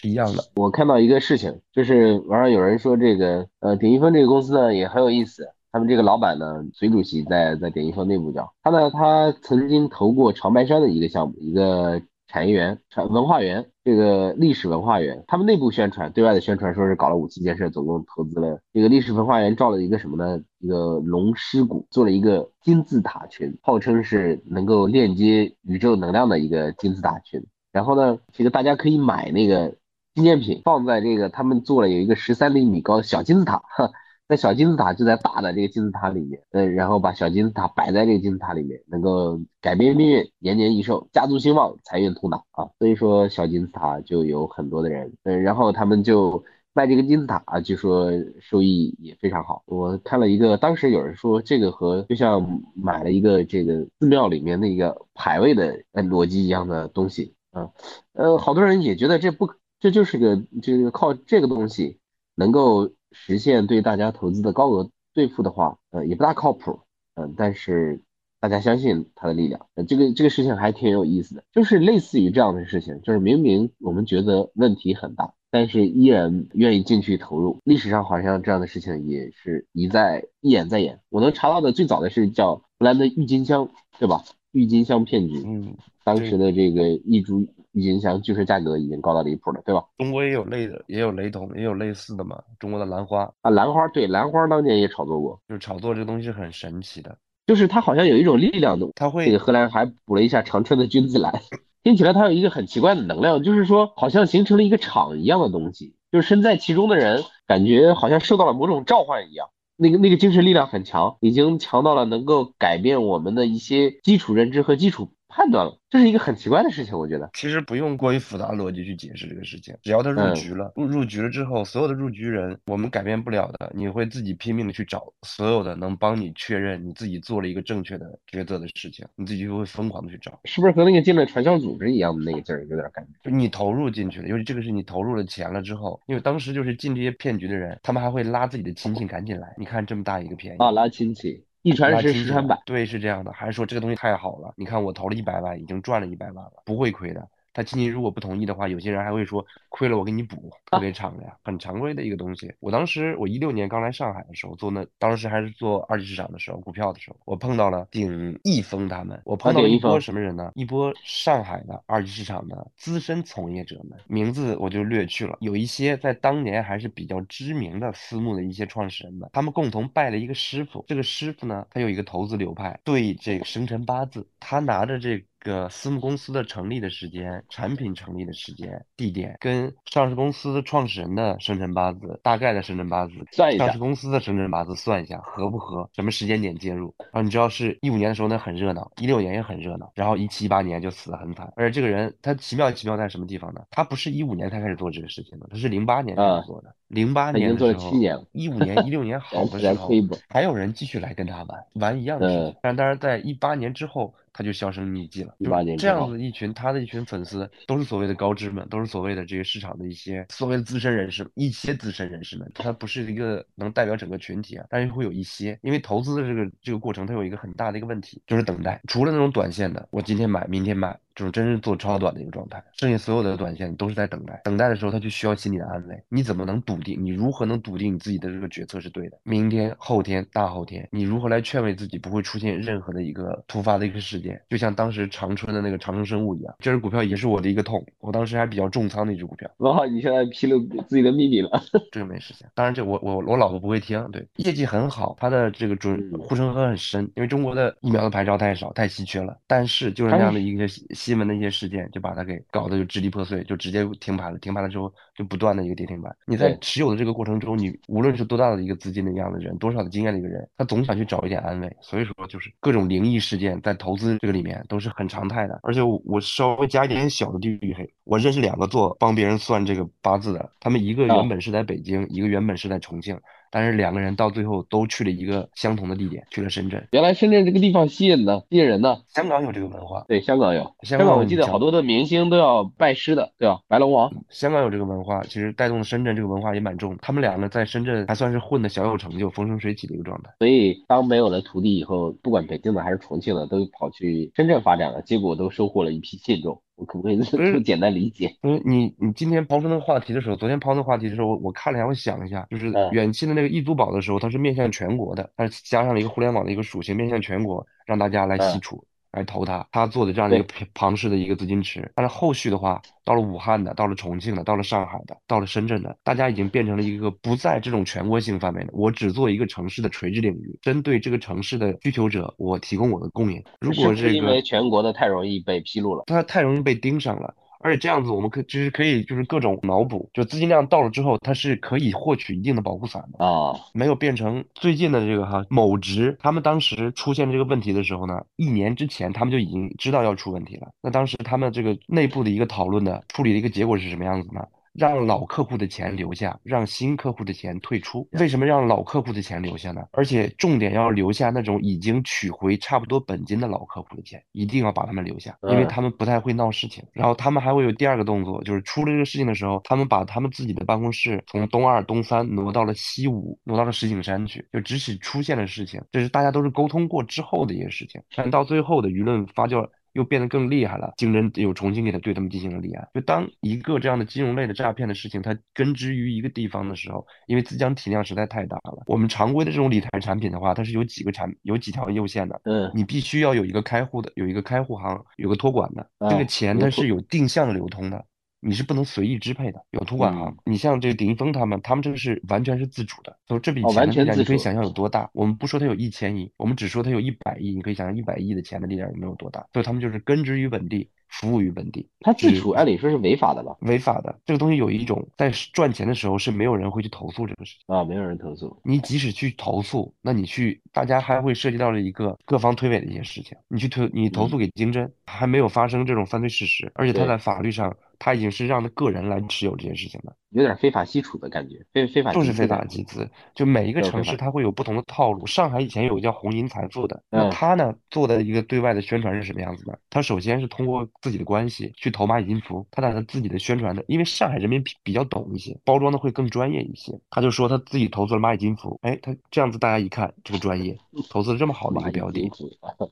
[0.06, 0.42] 一样的。
[0.54, 5.48] 我看到一个事情，就是网上有人说这个，呃，鼎一分这个公司呢也很有意思。
[5.72, 15.22] 他们这个老板呢，隋主席在在鼎一分内部讲，他呢他曾经投过长白山的一个项目，一个产业园、产文化园，这个历史文化园。
[15.26, 20.40] 他们内部宣传，对外的宣传说是搞了五期建设，总共投资了这个历史文化园造了一个什么呢？
[20.60, 27.44] 一个龙狮谷，做了一个金字塔群，号称是能够链接宇宙能量的一个金字塔群。
[27.70, 29.74] 然后呢，这个大家可以买那个。
[30.16, 33.92] 纪念品放在这个，他们做了有一个十三厘米高的小金字塔，哈，
[34.26, 42.70] 那小金字塔就在大的这个金字塔里面，嗯，然后把小金字塔摆在这个金字塔里面，能够改变命运，延年益寿，家族兴旺，财运通达啊。
[42.78, 49.64] 所以说小金字塔就有很多的人，嗯，然后他们就卖这个金字塔，据说收益也非常好。
[49.66, 57.68] 我看了一个，当时有人说这个和就像买了一个这个寺庙里面那个牌位的逻辑一样的东西啊，
[58.14, 59.50] 呃，好多人也觉得这不。
[59.78, 61.98] 这就是个，就是靠这个东西
[62.34, 66.80] 能够实现对大家投资的高额兑付的话，呃，也不大靠谱，
[67.14, 68.00] 嗯，但是
[68.40, 77.58] 大家相信它的力量，呃，这个这个事情还挺有意思的，就是类似于这样的事情，就是明明我们觉得问题很大，但是依然愿意进去投入。
[77.64, 81.00] 历史上好像这样的事情也是一再一演再演。
[81.10, 84.24] 我能查到的最早的是叫荷兰的郁金香，对吧？
[84.52, 87.46] 郁金香骗局，嗯，当时的这个一株。
[87.76, 89.84] 郁金香就是价格已经高到离谱了，对吧？
[89.98, 92.42] 中国也有类的，也有雷同，也有类似的嘛。
[92.58, 99.26] 中国的兰花啊，兰花对兰花当年也炒作过，就是炒作这个东西是很神奇的，就是它好像有一种力量的，它会。
[99.26, 101.42] 这个荷兰还补了一下长春的君子兰，
[101.84, 115.10] 听起来它有一个很奇怪的能量，就是说好像形成了一个场一样的东西，就是身在其中的人感觉好像受到了某种召唤一样，那个那个精神力量很强，已经强到了能够改变我们的一些基础认知和基础。
[115.36, 117.28] 判断了，这是一个很奇怪的事情，我觉得。
[117.34, 130.40] 其实不用过于复杂逻辑去解释这个事情，只要他入局了，入入局了之后，所有的入局人我们改变不了的，你会自己拼命的去找所有的能帮你确认你自己做了一个正确的抉择的事情，你自己就会疯狂的去找。
[130.46, 133.30] 是不是和那个进了传销组织一样的那个劲儿有点感觉？
[133.30, 141.44] 就你投入进去了，尤其这个是你投入了钱了之后，因为当时就是进这些骗局的人，他们还会拉自己的亲戚赶紧来，你看这么大一个便宜啊，拉亲戚。
[141.66, 143.32] 一传十，十传百，对，是这样的。
[143.32, 144.54] 还是说这个东西太好了？
[144.56, 147.28] 你看我投了一百万，已经赚了一百万了，不会亏的。
[147.56, 152.54] 他亲戚如果不同意的话，有些人还会说亏了我给你补，特别长的呀，很常规的一个东西。
[152.60, 160.52] 我当时我一六年刚来上海的时候做那，当时还是做二级市场的时候，股票的时候，我碰到了鼎易丰他们，我碰到了一波什么人呢？
[160.54, 175.16] 一波上海的二级市场的资深从业者们，名字我就略去了，有一些在当年还是比较知名的私募的一些创始人们，他们共同拜了一个师傅，这个师傅呢，他有一个投资流派，对这个生辰八字，他拿着这。
[175.18, 175.24] 个
[175.70, 185.88] 私募公司的成立的时间、产品成立的时间、地点，跟上市公司创始人的生辰八字大概的生辰八字算一下，上市公司的生辰八字算一下合不合？
[185.94, 186.94] 什么时间点介入？
[186.98, 191.52] 然后你知道是一五年的时候那很热闹，一六年也很热闹，然后一七一八年就死得很惨。
[191.56, 193.60] 而且这个人他奇妙奇妙在什么地方呢？
[193.70, 196.74] 他不是一五年才开始做这个事情的，他是零八年开始做的。
[196.88, 197.92] 零八年的时候，
[198.32, 199.90] 一五年、一六年好 的时候，
[200.28, 202.56] 还有人继续来跟他玩玩一样的事情。
[202.62, 204.14] 但当然，在一八年之后。
[204.38, 205.34] 他就销声匿迹了。
[205.40, 218.78] 就这样子一群他的一群粉丝，都是所谓的高知们，都是所谓的这个市场的一些所谓的资深人士，一些资深人士们，他不是一个能代表整个群体啊，但是会有一些，因为投资的这个这个过程，它有一个很大的一个问题，就是等待。
[218.86, 220.94] 除了那种短线的，我今天买，明天卖。
[221.16, 224.38] 这种真是做超短的一个状态，剩下所有的短线都是在等待。
[224.44, 225.98] 等待的时候，他就需要心理的安慰。
[226.10, 227.02] 你怎么能笃定？
[227.02, 229.16] 你如何能笃定你自己的这个决策是对的？
[229.22, 234.38] 明天、后天、大后天，你如何来劝慰自己不会出现任何的一个突发的一个事件？
[234.50, 237.82] 就像当时长春的那个长生生物一样，这只股票也是我的一个痛。
[238.00, 239.50] 我当时还比较重仓的一只股票。
[239.58, 241.50] 哇，你现在披露自己的秘密了？
[241.90, 242.46] 这个没事情。
[242.54, 244.06] 当然，这我我我老婆不会听。
[244.12, 249.34] 对，业绩很好，它的这个准护城河很深，因为中国的疫苗的牌照太少，太稀缺了。
[249.46, 250.66] 但是就是那样的一个
[251.06, 251.76] 新闻的一些事件。
[251.92, 254.38] 就把它给搞得就支离破碎，就直接停牌了。
[254.38, 256.14] 停牌了之后，就不断的一个跌停板。
[256.26, 261.76] 你在持有的这个过程中，你无论是多大的一个资金的一样的人，多少的经验的一个人，他总想去找一点安慰。
[261.80, 265.60] 所以说，就是各种灵异事件在投资这个里面都是很常态的。
[265.62, 273.18] 而且我稍微加一点小的地域黑，我认识两个做帮别人算这个八字的，他们一个原本是在北京，一个原本是在重庆。
[273.56, 276.86] 但是两个人到最后都去了一个相同的地点，去了深圳。
[276.90, 278.98] 原来深圳这个地方吸引呢，吸引人呢。
[279.08, 280.70] 香港有这个文化，对，香港有。
[280.82, 283.58] 香港我记得好多的明星都要拜师的，对吧？
[283.66, 284.12] 白龙王。
[284.28, 286.94] 香港有这个文化，其实带动深圳这个文化也蛮重。
[287.00, 290.30] 他们俩呢，在深圳还算是混的小有成就，风生水起的一个状态。
[290.38, 296.60] 所以当没有了徒弟以后，不管北京的还是重庆的，都跑去深圳发展了，结果都收获了一批信众。
[296.76, 298.36] 我可不可以这么简单理解？
[298.42, 308.84] 嗯，你你今天抛出那个话题的时候，昨天抛那个话题的时候，我我看了一下，我想一下，就是远期的那个易租宝的时候，它是面向全国的，它加上了一个互联网的一个属性，面向全国，让大家来吸储。
[309.12, 323.42] 来投他，他做的这样的一个庞氏的一个资金池，但是后续的话，到了武汉的，到了重庆的，到了上海的，到了深圳的，大家已经变成了一个不在这种全国性范围的，我只做一个城市的垂直领域，针对这个城市的需求者，我提供我的供应。
[323.60, 327.34] 如果这个因为全国的太容易被披露了，它太容易被盯上了。
[327.60, 340.68] 而且这样子，我们可就是可以就是各种脑补，就资金量到了之后，它是可以获取一定的保护伞的啊，没有变成最近的这个哈某值，他们当时出现这个问题的时候呢，一年之前他们就已经知道要出问题了。
[340.82, 344.42] 那当时他们这个内部的一个讨论的处理的一个结果是什么样子呢？
[344.78, 348.08] 让老客户的钱留下，让新客户的钱退出。
[348.12, 349.82] 为什么让老客户的钱留下呢？
[349.92, 356.84] 而且重点要留下那种已经取回差不多本金的老客户的钱，一定要把他们留下，因为他们不太会闹事情。
[356.92, 364.46] 然后他们还会有第二个动作，就是出了这个事情的时候，他们把他们自己的办公室从东二、东三挪到了西五，挪到了石景山去。
[364.52, 369.66] 就即使出现了事情，这是大家都是沟通过之后的一些事情，但到最后的舆论发酵。
[369.96, 372.86] 又变得更厉害了，竞争又重新给他对他们进行了立案。
[372.94, 378.84] 就当一个这样的金融类的诈骗的事情，它根植于一个地方的时候，因为资金体量实在太大了。
[378.86, 382.40] 我们常规的这种理财产品的话，它是有几个产有几条右线的。
[382.44, 388.04] 嗯，你必须要有一个开户的，有一个开户行，有个托管的，这个钱它是有定向流通的。
[388.40, 390.36] 你是不能随意支配的，有托管行。
[390.44, 395.08] 你像这个鼎一峰他们，他们这个是完全是自主的，所以这笔钱的力量你可以想象有多大。
[395.12, 399.46] 我们不说它有一千亿，我们只说它有一百亿，你可以想象一百亿的钱的力量有没有多大。
[399.52, 400.88] 所以他们就是根植于本地。
[401.08, 403.56] 服务于本地，他自主按理说是违法的吧？
[403.60, 408.60] 违法的这个东西有一种在赚钱的时候是没有人会去投诉这个事情啊，没有人投诉。
[408.64, 413.38] 你即使去投诉，那你去大家还会涉及到了一个各方推诿的一些事情。
[413.48, 423.08] 你去推你投诉给经侦，还没有发生这种犯罪事实，而且他在法律上他已经是让个人来持有这件事情了，有点非法吸储的感觉，非非法就是非法集资。
[423.34, 425.26] 就每一个城市它会有不同的套路。
[425.26, 429.78] 上海以前有个叫红银财富的，那他呢做的一个对外的宣传是什么样子的？
[429.90, 436.92] 他首先是通过自己的关系去投蚂蚁金服，他打算自己的宣传的，因为上海人民比比较懂一些，包装的会更专业一些。
[437.10, 440.76] 他就说他自己投资了蚂蚁金服，哎，他这样子大家一看这个专业，
[441.10, 442.30] 投资了这么好的一个标的，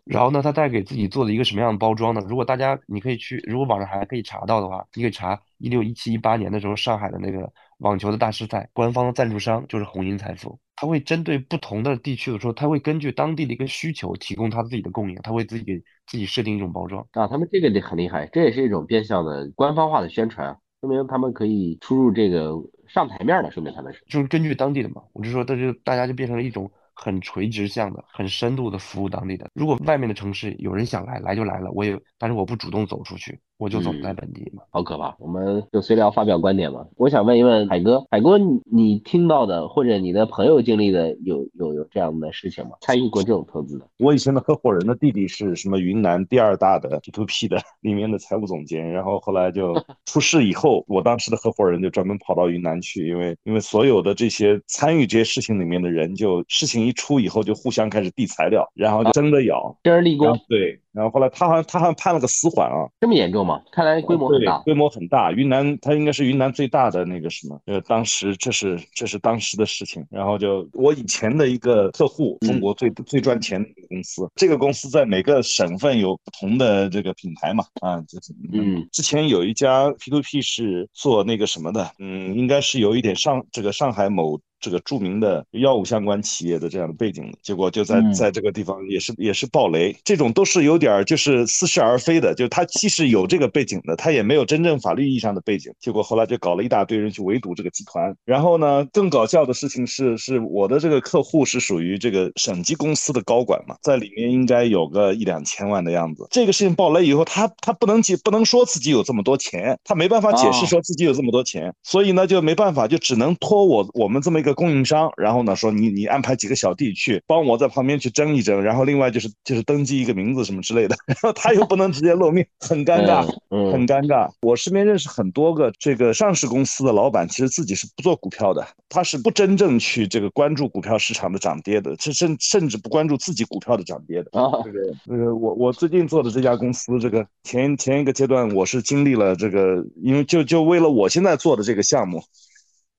[0.04, 2.22] 然后呢，他再给自己做了一个什么样的包装呢？
[2.26, 10.58] 如果大家你可以去，如果网上还可以查到的话，你可以查一六一七一八年的时候上海的那个网球的大师赛，官方的赞助商就是红鹰财富。
[10.76, 17.26] 他会针对不同的地区的时候，他会根据当地的一个需求提供他自己的供应，他会自己给自己设定一种包装啊。
[17.28, 22.52] 他们这个很厉害，这也是一种变相的官方化的宣传，说明他们可以出入这个
[22.88, 25.02] 上台面的，说明他们是就是根据当地的嘛。
[25.12, 26.70] 我就说，这就大家就变成了一种。
[26.96, 29.50] 很垂直向的、很深度的服务当地的。
[29.52, 34.62] 如果外面的城市有人想来，来就来了，我也，但是我不主动走出去，我就总在本地嘛。
[34.70, 35.16] 好可怕！
[35.18, 36.86] 我们就随聊发表观点嘛。
[36.96, 42.70] 我想问一问海哥，海哥，你你听到的或者你的朋友经历的有有有这样的事情吗？
[42.82, 43.88] 参与过这种投资的？
[43.98, 49.74] 我以前的合伙人的弟弟是什么云南第二大的 P2P 的里面的财务总监，然后后来就
[50.06, 56.84] 出事以后，我当时的合伙人就专门跑到云南去，因为因为所有的这些参与这些事情里面的人，就事情。
[56.84, 60.38] 一出以后就互相开始递材料，然后就争着咬，争着立功。
[60.50, 63.60] 对，然后后来他好像他好像判了个死缓啊，这么严重吗？
[63.72, 65.32] 看来规模很大，规模很大。
[65.32, 67.60] 云南他应该是云南最大的那个什么？
[67.66, 70.06] 呃，当时这是这是当时的事情。
[70.08, 84.38] 然后就我以前的一个客户，中国最最赚钱的一个公司，这个公司在每个省份有不同的这个品牌嘛，啊，就是嗯，之前有一家 P to P 是做那个什么的，嗯，应该是有一点上这个上海某。
[84.64, 98.16] 这个著名的药物相关企业的这样的背景，结果就在在这个地方也是也是暴雷，这种都是有点就是似是而非的，就他既是有这个背景的，他也没有真正法律意义上的背景，结果后来就搞了一大堆人去围堵这个集团。
[98.24, 106.26] 然后呢，更搞笑的事情是，是我的这个客户是属于这个省级公司的高管嘛，在里面应该有个一两千万的样子。
[106.30, 114.53] 这个事情爆雷以后，他他不能解不能说自己有这么多钱，他没办法解释说自己有这么多钱，所以呢就没办法，就只能托我我们这么一个。
[114.54, 124.30] 供应商，然后呢说你你安排几个小弟去帮我在旁边去争一争，然后另外就是就是登记一个名字什么之类的， 然后他又不能直接露面，很尴尬，很尴尬。
[124.40, 134.30] 我身边认识很多个这个上市公司的老板，其实自己是不做股票的，他是不真正去这个关注股票市场的涨跌的，甚甚甚至不关注自己股票的涨跌的。
[134.64, 142.22] 这个那个我我最近做的这家公司，这个前前一个阶段我是经历了这个，因为就就为了我现在做的这个项目。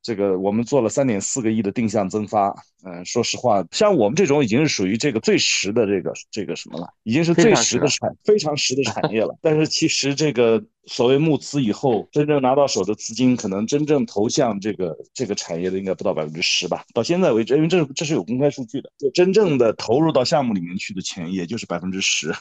[0.05, 9.35] 这个我们做了三点四个亿的定向增发，嗯，说实话，像我们这种已经是属于这个最实的这个这个什么了，已经是最实的产非常实的产业了。
[9.41, 16.83] 但是其实这个所谓募资以后，真正拿到手的资金，可能真正投向这个这个产业的应该不到百分之十吧。
[16.93, 22.33] 到现在为止，因为这这是有公开数据的，就真正的投入到项目里面去的钱，也就是百分之十。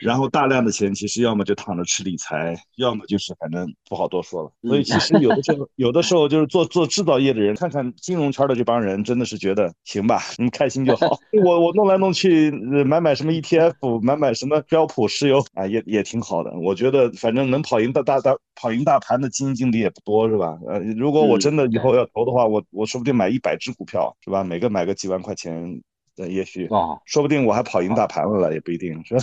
[0.00, 4.50] 然后大量的钱其实要么就躺着吃理财，要么就是反正不好多说了。
[4.62, 11.18] 所以其实有的时候，有的时候就是做做制造业的人，看看金融圈的这帮人，真的是觉得行吧，你们开心就好。
[11.44, 12.50] 我我弄来弄去，
[12.86, 16.50] 买买什么 ETF，买买什么标普石油啊，也也挺好的。
[16.58, 20.58] 我觉得反正能跑赢大大大跑赢大盘的基金经理也不多，是吧？
[20.68, 24.44] 呃，如果我真的以后要投的话，我我说不定买一百只股票，是吧？
[24.44, 25.80] 每个买个几万块钱，
[26.18, 29.20] 呃，也许啊，说不定我还跑赢大盘了，也不一定是吧？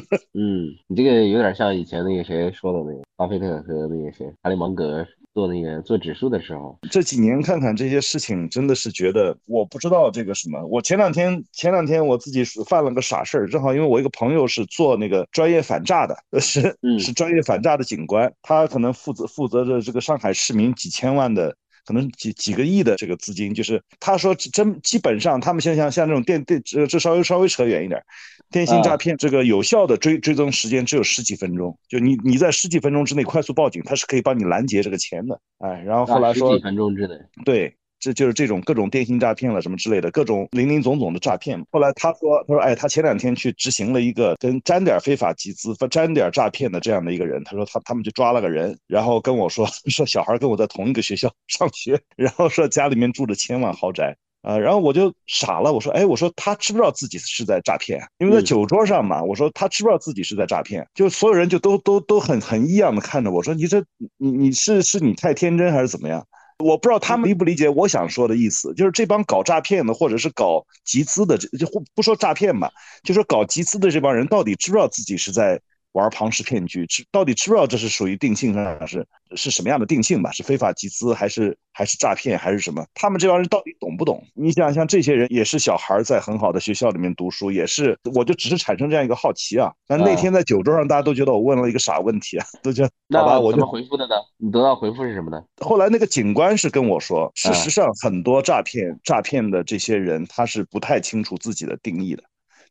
[0.34, 6.78] 嗯，你这个有点像以前那个谁说的那个巴菲特和那个谁哈利芒格做那个做指数的时候。
[6.90, 10.64] 这几年看看这些事情，真的是觉得我不知道这个什么。
[10.66, 21.56] 我前两天前两天我自己犯了个傻事儿，正好因为我一个朋友是做那个专业反诈的，是是专业反诈的警官，他可能负责负责着这个上海市民几千万的。
[21.86, 28.02] 可能几几个亿的这个资金，就是他说真基本上，他们像像像这种电电，这这稍微稍微扯远一点，
[28.50, 37.76] 电信诈骗这个有效的追追踪时间只有十几分钟，就你你在十几分钟之内快速报警，他是可以帮你拦截这个钱的，哎，然后后来说十几分钟之内，对。
[37.98, 41.62] 这就是这种各种电信诈骗了什么之类的各种零零总总的诈骗。
[41.70, 47.42] 后来他说，他说，哎，他前两天去执行了一个跟沾点非法集资、沾点诈骗的这样的一个人。
[47.44, 54.58] 他说他他们就抓了个人，然后跟我说 说小孩跟我在同一个学校上学，然后说家里面住着千万豪宅啊。
[54.58, 58.00] 然后我就傻了，我说，哎，我说他知不知道自己是在诈骗？
[58.18, 60.86] 因为在酒桌上嘛，我说他知不知道自己是在诈骗？
[60.94, 63.82] 就所有人就都都都很很异样的看着我说，你这
[64.18, 66.24] 你你是是你太天真还是怎么样？
[66.58, 75.60] 我不知道他们理不理解我想说的意思，就是这帮搞诈骗的或者是搞集资的，这就不说诈骗吧，就说搞集资的这帮人到底知不知道自己是在
[75.96, 80.30] 玩庞氏骗局，知到底知不知道这是属于定性上是是什么样的定性吧？
[80.30, 82.84] 是非法集资还是还是诈骗还是什么？
[82.92, 84.22] 他们这帮人到底懂不懂？
[84.34, 89.72] 你想像这些人也是小孩在很好的学校里面读书，也是我就只是产生这样一个好奇啊。
[89.86, 94.14] 但那天在酒桌上，大家都觉得我问了一个傻问题啊，都觉得好吧，我就回复的呢？
[94.36, 95.42] 你得到回复是什么呢？
[95.64, 102.22] 后来那个警官是跟我说，事实上很多诈骗诈骗的这些人他是不太清楚自己的定义的。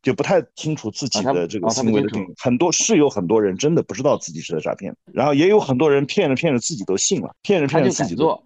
[0.02, 8.44] 就不太清楚自己的这个行为的定义，很多是有很多人真的不知道自己是在诈骗，然后也有很多人骗着骗着自己都信了，骗着骗着自己做，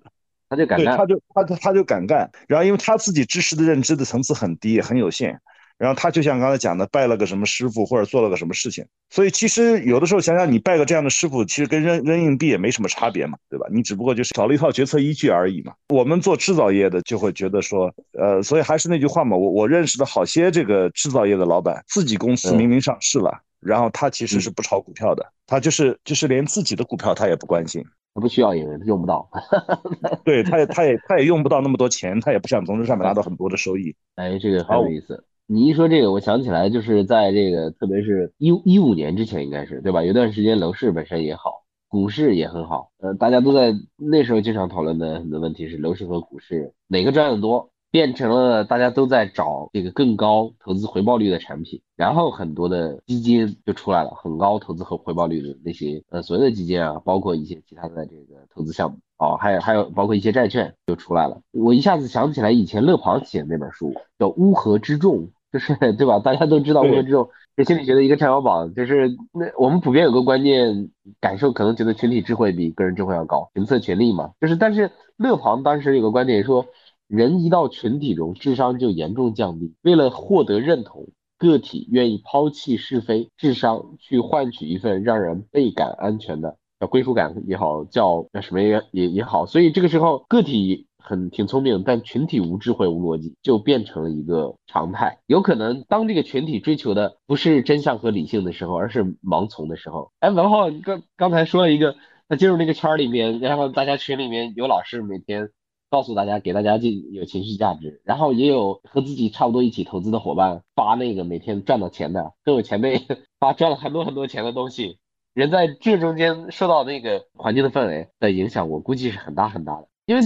[0.49, 5.41] 他就敢干，他就他他他就敢干，然后因为他自己知识的认知的层次很低很有限。
[5.81, 8.85] 然后他就像刚才讲的，拜了个什么师傅，或者做了个什么事情。
[9.09, 13.67] 所以其实有的时候想想，你拜个这样的师傅，其实跟扔扔硬币也没什么差别嘛，对吧？
[13.73, 15.73] 你只不过就是找了一套决策依据而已嘛。
[15.89, 27.83] 我们做制造业的就会觉得说，呃，所以还是那句话嘛，我我认识的好些这个制造业的老板，自己公司明明上市了，然后他其实是不炒股票的，他就是就是连自己的股票他也不关心，
[28.15, 29.27] 他不需要，也用不到。
[30.25, 33.97] 对，他也他也他也用不到那么多钱，他也不想从这上面拿到很多的收益。
[34.17, 35.25] 哎，这个很有意思。
[35.53, 40.05] 你一说这个，我想起来，就是在这个，特别是一一五年之前，应该是对吧？
[40.05, 61.41] 有段时间楼市本身也好，股市也很好，呃，大家都在那时候经常讨论的很多问题是楼市和股市哪个赚的多，变成了大家都在找这个更高投资回报率的产品，然后很多的基金就出来了，很高投资和回报率的那些呃所有的基金啊，包括一些其他的这个投资项目哦，还有还有包括一些债券就出来了。
[61.51, 65.17] 我一下子想起来以前乐庞写的那本书叫《乌合之众》。
[65.53, 66.19] 就是对吧？
[66.21, 68.73] 大家都知道，乌合之众是心理学的一个畅销榜。
[68.75, 70.91] 就是那我们普遍有个观念
[71.21, 74.31] 感受，可能觉得群体智慧比个人智慧要高，群策群力嘛。
[74.41, 76.67] 就是，但是勒庞当时有个观点说，
[77.09, 79.75] 人一到群体中，智商就严重降低。
[79.83, 89.47] 为了获得认同，个体愿意抛弃是非智商，去换取一份让人倍感安全的叫归属感也好，叫叫什么也也也好。
[89.47, 90.87] 所以这个时候，个体。
[91.01, 95.19] 很挺聪明，但群体无智慧无逻辑，就变成了一个常态。
[95.27, 100.13] 有可能当这个群体追求的不是真相和理性的时候，而是盲从的时候。
[100.21, 101.97] 哎，文浩刚刚才说了一个，
[102.29, 105.51] 他进入那个圈里面，然后大家群里面有老师每天
[105.91, 113.01] 告诉大家，给大家进有情绪价值，然后也有和自己差不多一起投资的伙伴发那个每天赚到钱的，更有前辈
[113.41, 114.99] 发赚了很多很多钱的东西。
[115.33, 119.87] 人在这中间受到那个环境的氛围的影响，我估计是很大很大的。
[120.11, 120.23] 因为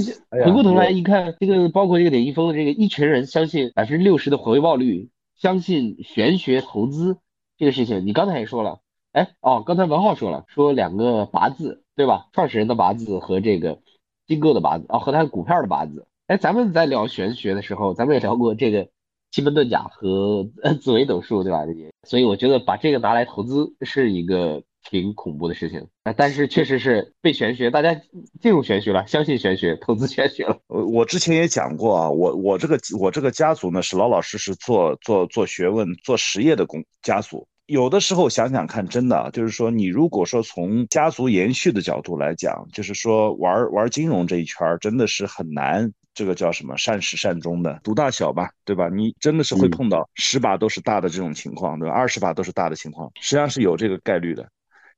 [0.47, 7.19] 回过头来一看，这个包括这个李易峰的这个一群人相信百分之六十的回报率，相信玄学投资
[7.59, 8.81] 这个事情，你刚才也说了，
[9.13, 12.29] 哎哦，刚才文浩说了，说两个八字对吧？
[12.33, 13.81] 创始人的八字和这个
[14.27, 16.07] 机构的八字，哦和他股票的八字。
[16.29, 18.89] 哎，咱们在聊玄学的时候，咱们也聊过这个
[19.31, 20.49] 奇门遁甲和
[20.81, 21.67] 紫微斗数对吧？
[22.05, 24.63] 所以我觉得把这个拿来投资是一个。
[24.89, 27.95] 挺恐怖的事情啊，但是确实是被玄学，大家
[28.41, 30.59] 进入玄学了，相信玄学，投资玄学了。
[30.69, 37.47] 我我之前也讲过啊，我我这个我这个家族呢是老老实实做做做学问、做实业的公家族。
[37.67, 48.91] 有的时候想想看，真的就是说，你如果说从家族延续的角度来讲，就是说玩玩金融这一圈真的是很难，这个叫什么善始善终的，赌大小吧，对吧？
[48.91, 51.95] 你真的是会碰到十把都是大的这种情况，对吧？
[51.95, 54.47] 二十把都是大的情况，实际上是有这个概率的。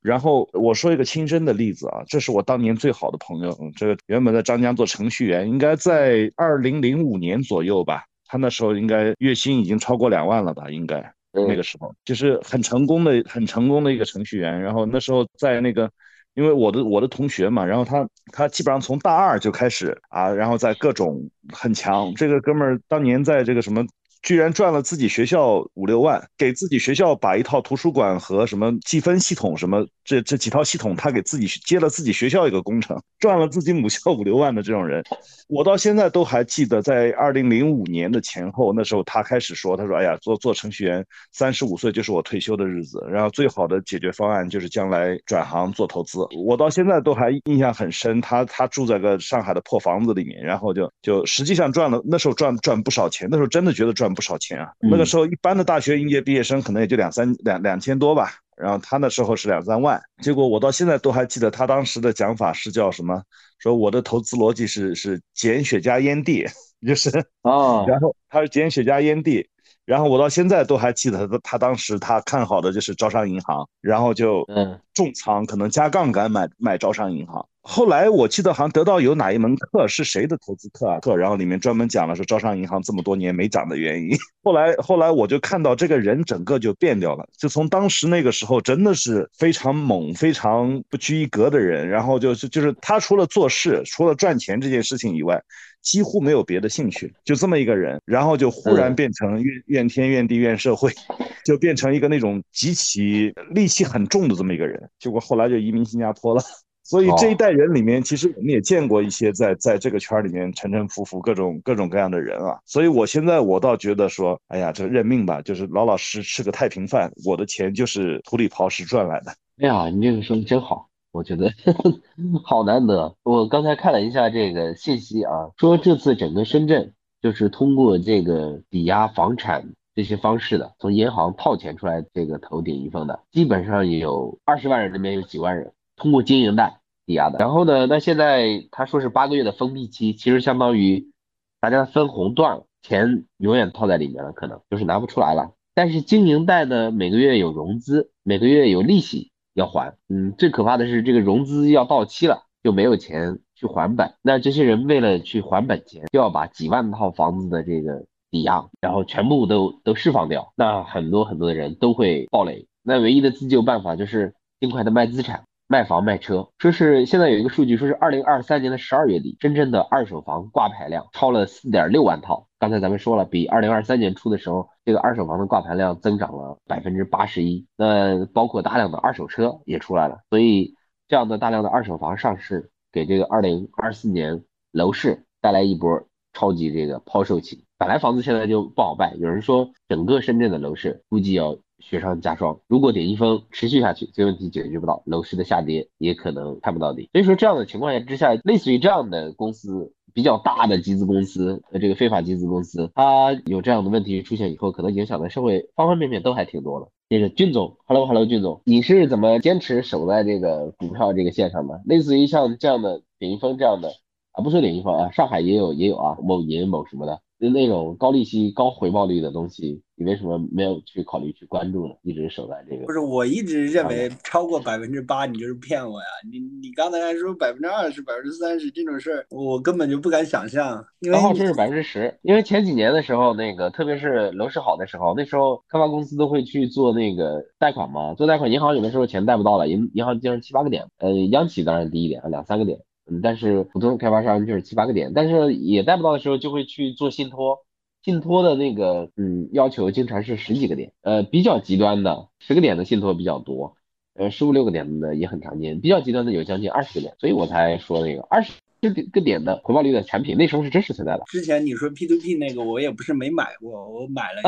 [0.07, 11.03] 然后我说一个亲身的例子啊，这是我当年最好的朋友，这个原本在张江做程序员，应该在二零零五年左右吧，他那时候应该月薪已经超过两万了吧，应该
[11.33, 14.61] 那个时候就是很成功的、很成功的一个程序员。
[14.61, 15.91] 然后那时候在那个，
[16.35, 22.13] 因为我的我的同学嘛，然后他他基本上从大二就开始啊，然后在各种很强。
[22.15, 23.85] 这个哥们儿当年在这个什么。
[24.21, 35.03] 居然赚了自己学校五六万，给自己学校把一套图书馆和什么计分系统什么这这几套系统，他给自己接了自己学校一个工程，赚了自己母校五六万的这种人，
[35.47, 54.06] 我到现在都还记得，在二零零五年的前后，那时候他开始说，他说：“哎呀，做做程序员，三十五岁就是我退休的日子，然后最好的解决方案就是将来转行做投资。”我到现在都还印象很深，他他住在个上海的破房子里面，然后就就实际上赚了，那时候赚赚不少钱，那时候真的觉得赚。
[54.13, 54.71] 不少钱啊！
[54.79, 60.01] 那个时候一般的大学应届毕业生可能也就两三两两千多吧，然后他那时候是两三万。
[60.21, 63.21] 结果我到现在都还记得他当时的讲法是叫什么？
[63.59, 66.45] 说我的投资逻辑是是减雪茄烟蒂，
[66.85, 67.09] 就是
[67.41, 69.49] 啊，然后他是减雪茄烟蒂，
[69.87, 77.47] 然后我到现在都还记得他，他当时他看好的就是招商银行，然后就嗯重仓，可能加杠杆买买招商银行。
[77.61, 84.09] 后来我记得好像得到有哪一门课是谁的投资课啊课，然后里面专门讲了说招商银行这么多年没涨的原因。
[84.43, 95.41] 后来后来我就看到这个人整个就变掉了，就从当时那个时候真的是非常猛、非常不拘一格的人，然后就是就是他除了做事、除了赚钱这件事情以外，
[95.87, 100.91] 几乎没有别的兴趣，就这么一个人，然后就忽然变成怨怨天怨地怨社会，
[101.45, 106.41] 就变成一个那种极其戾气很重的这么一个人，结果后来就移民新加坡了。
[106.83, 112.57] 所以这一代人里面，其实我们也见过一些在在这个圈里面沉沉浮浮、各种各种各样的人啊。
[112.65, 117.11] 所以我现在我倒觉得说，哎呀，这认命吧，就是老老实吃个太平饭。
[117.25, 119.31] 我的钱就是土里刨食赚来的。
[119.61, 121.51] 哎呀，你这个说的真好，我觉得
[122.43, 123.15] 好难得。
[123.23, 135.73] 我刚才看了一下这个信息啊，说这次整个深圳就是通过这个抵押房产这些方式的，从银行套钱出来这个投顶一峰的，基本上有二十万人里面有几万人。
[135.95, 137.87] 通过经营贷抵押的，然后呢？
[137.87, 141.11] 那现在他说是八个月的封闭期，其实相当于
[141.59, 145.53] 大家分红断了，钱永远套在里面了，可能就是拿不出来了。
[145.73, 149.93] 但是经营贷呢，每个月有融资，每个月有利息要还。
[150.07, 154.13] 嗯，最可怕的是这个融资要到期了，就没有钱去还本。
[154.21, 160.53] 那这些人为了去还本钱，就要把几万套房子的这个抵押，然后全部都都释放掉。
[160.55, 162.67] 那很多很多的人都会暴雷。
[162.83, 165.43] 那唯一的自救办法就是尽快的卖资产。
[165.69, 172.47] 卖房卖车，说是现在有一个数据，说是二零二三年的十二月底，深圳的二手房挂牌量超了四点六万套。
[172.57, 177.67] 刚才咱们说了，比二零二三年初的时候，这个二手房的挂牌量增长了百分之八十一。
[177.75, 180.73] 那包括大量的二手车也出来了，所以
[181.09, 186.01] 这样的大量的二手房上市，给这个二零二四年楼市带来一波
[186.31, 187.65] 超级这个抛售期。
[187.77, 191.57] 本来房子现在就不好卖，有人说整个深圳的楼市估计要。
[191.79, 197.09] 雪上加霜，如果点一峰持续下去，这个问题解决不到，楼市的下跌也可能看不到底。
[197.11, 206.87] 所以说这样的情况下之下，类似于这样的公司，比较大的集资公司，呃，这个非法集资公司，它有这样的问题出现以后，可能影响的社会方方面面都还挺多的。
[207.09, 211.81] 这个俊总，Hello Hello，俊总，你是怎么坚持守在这个股票这个线上的？
[211.85, 213.89] 类似于像这样的点一峰这样的
[214.33, 217.21] 啊，不说点一峰啊，上海也有也有啊，某银某什么的。
[217.39, 221.93] 就那种高利息、高回报率的东西，你为什么没有去考虑去关注呢？
[222.01, 222.85] 一直守在这个。
[222.85, 226.07] 不是，我一直认为超过百分之八，你就是骗我呀！
[226.31, 230.83] 你你刚才还说百分之二十、百分之三十这种事儿，我根本就不敢想象。
[231.11, 242.79] 刚好这是百分之十，因为前几年的时候，那个特别是楼市好的时候，那时候开发公司都会去做那个贷款嘛，做贷款，银行有的时候钱贷不到了，银银行经常七八个点，呃，央企当然低一点，两三个点。
[243.09, 247.59] 嗯，但是普通的开发商就是七八个点，但是也贷不到的时候就会去做信托，
[248.03, 253.75] 信托的那个嗯要求经常是十几个点，呃比较极端的十个点的信托比较多，
[254.15, 261.23] 呃十五六个点的也很常见，比较极端的有将近二十个点，所以我才说那个二十这个点的回报率的产品，那时候是真实存在的。
[261.27, 264.41] 之前你说 P to P 那个我也不是没买过，我买了。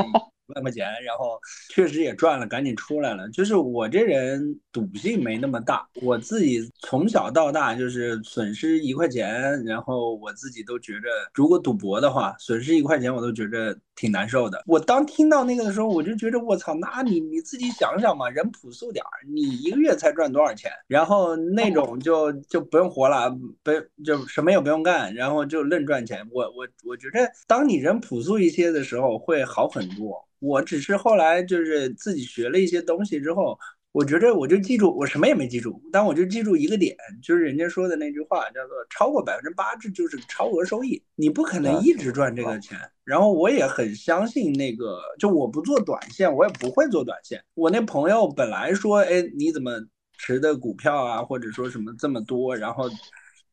[0.55, 1.39] 万块钱，然后
[1.69, 3.29] 确实也赚了，赶紧出来了。
[3.29, 14.63] 就是我这人赌性没那么大，我自己从小到大就是损失一块钱，然后我自己都觉着，如果赌博的话，损失一块钱我都觉着挺难受的。
[14.65, 20.71] 我当听到那个的时候，我就觉着我操，那你你自己想想嘛，人朴素点儿，你一个月才赚多少钱？
[20.87, 23.29] 然后那种就就不用活了，
[23.63, 23.71] 不
[24.03, 26.27] 就什么也不用干，然后就愣赚钱。
[26.31, 30.25] 我我我觉着，当你人朴素一些的时候，会好很多。
[30.39, 33.57] 我只是后来就是自己学了一些东西之后，
[33.91, 42.77] 我觉得我就记住，我什么也没记住，但我就记住一个点，就是人家说的那句话，叫做超过百分之八，这就是超额收益，你不可能一直赚这个钱。
[43.03, 47.43] 然后我也很相信那个，就我不做短线，我也不会做短线。
[47.55, 49.71] 我那朋友本来说，哎，你怎么
[50.19, 52.55] 持的股票啊，或者说什么这么多？
[52.55, 52.87] 然后，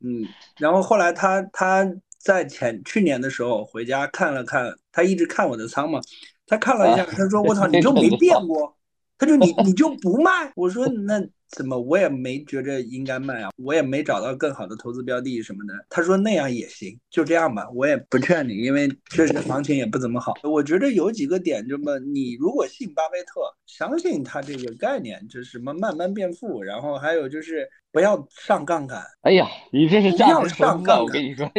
[0.04, 0.26] 嗯，
[0.58, 5.98] 然后后来他他在前去年的时候回家看了看，他一直看我的仓嘛。
[6.46, 8.76] 他看了一下，他说：“我操，你就没变过？”
[9.18, 10.52] 他就你你就不卖？
[10.54, 11.18] 我说：“那
[11.50, 20.34] 怎么我也没觉着应该卖啊，我也没找到更好的投资标的什么的。”他说：“那样也行，就这样吧，我也不劝你，因为确实行情也不怎么好。
[20.42, 29.02] 我觉得有几个点，这么你如果信巴菲特，相信他这个概念，就是什么慢慢变富，然后还有就是不要上杠杆。
[29.22, 31.50] 哎呀，你这是不要上杠杆，我跟你说，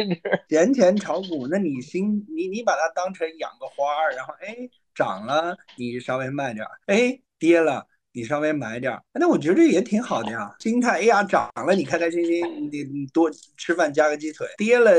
[0.48, 4.54] 闲钱炒股，那你心你你把它当成养个花儿，然后哎。”
[4.98, 9.02] 涨了，你稍微卖点儿；哎，跌了，你稍微买点儿。
[9.14, 10.92] 那我觉得也挺好的呀，心态。
[10.92, 14.92] 哎呀，涨了，你开开心心，你多吃饭加个鸡腿；跌了，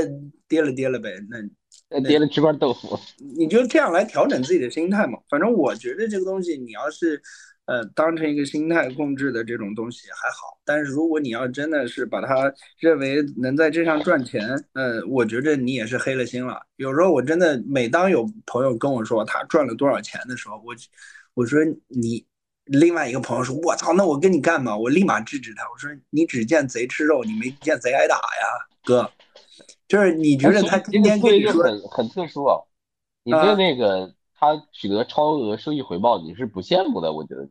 [0.47, 1.14] 跌了，跌了呗。
[1.91, 2.99] 那跌了吃块豆腐。
[3.38, 5.20] 你就这样来调整自己的心态嘛。
[5.30, 7.22] 反正我觉得这个东西，你要是。
[7.66, 14.41] 呃，当成一个心态控制的这种东西还好，但是如果你要真的是把它认为能在这上赚钱，
[14.74, 16.60] 呃，我觉着你也是黑了心了。
[16.78, 20.74] 有时候我真的，每当有朋友跟我说他赚了多少钱的时候，我
[21.36, 22.26] 我说你
[22.72, 24.78] 另外一个朋友说，我操，那我跟你干嘛？
[24.78, 29.11] 我立马制止他，我说你只见贼吃肉，你没见贼挨打呀，哥。
[29.88, 32.55] 就是你觉得他今天跟你说很很特殊啊，
[33.24, 37.49] 你对那个他取得超额收益回报，你是不羡慕的，我觉得。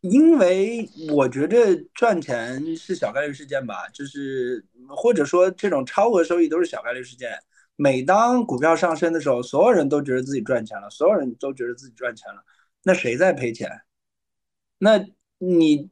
[0.00, 7.38] 因为我觉得赚钱是小概率事件吧，就是或者说这种超额收益都是小概率事件。
[7.76, 12.42] 每当股票上升的时候，所有人都觉得自己赚钱了，所有人都觉得自己赚钱了，
[12.82, 13.70] 那谁在赔钱？
[14.80, 14.98] 那
[15.38, 15.88] 你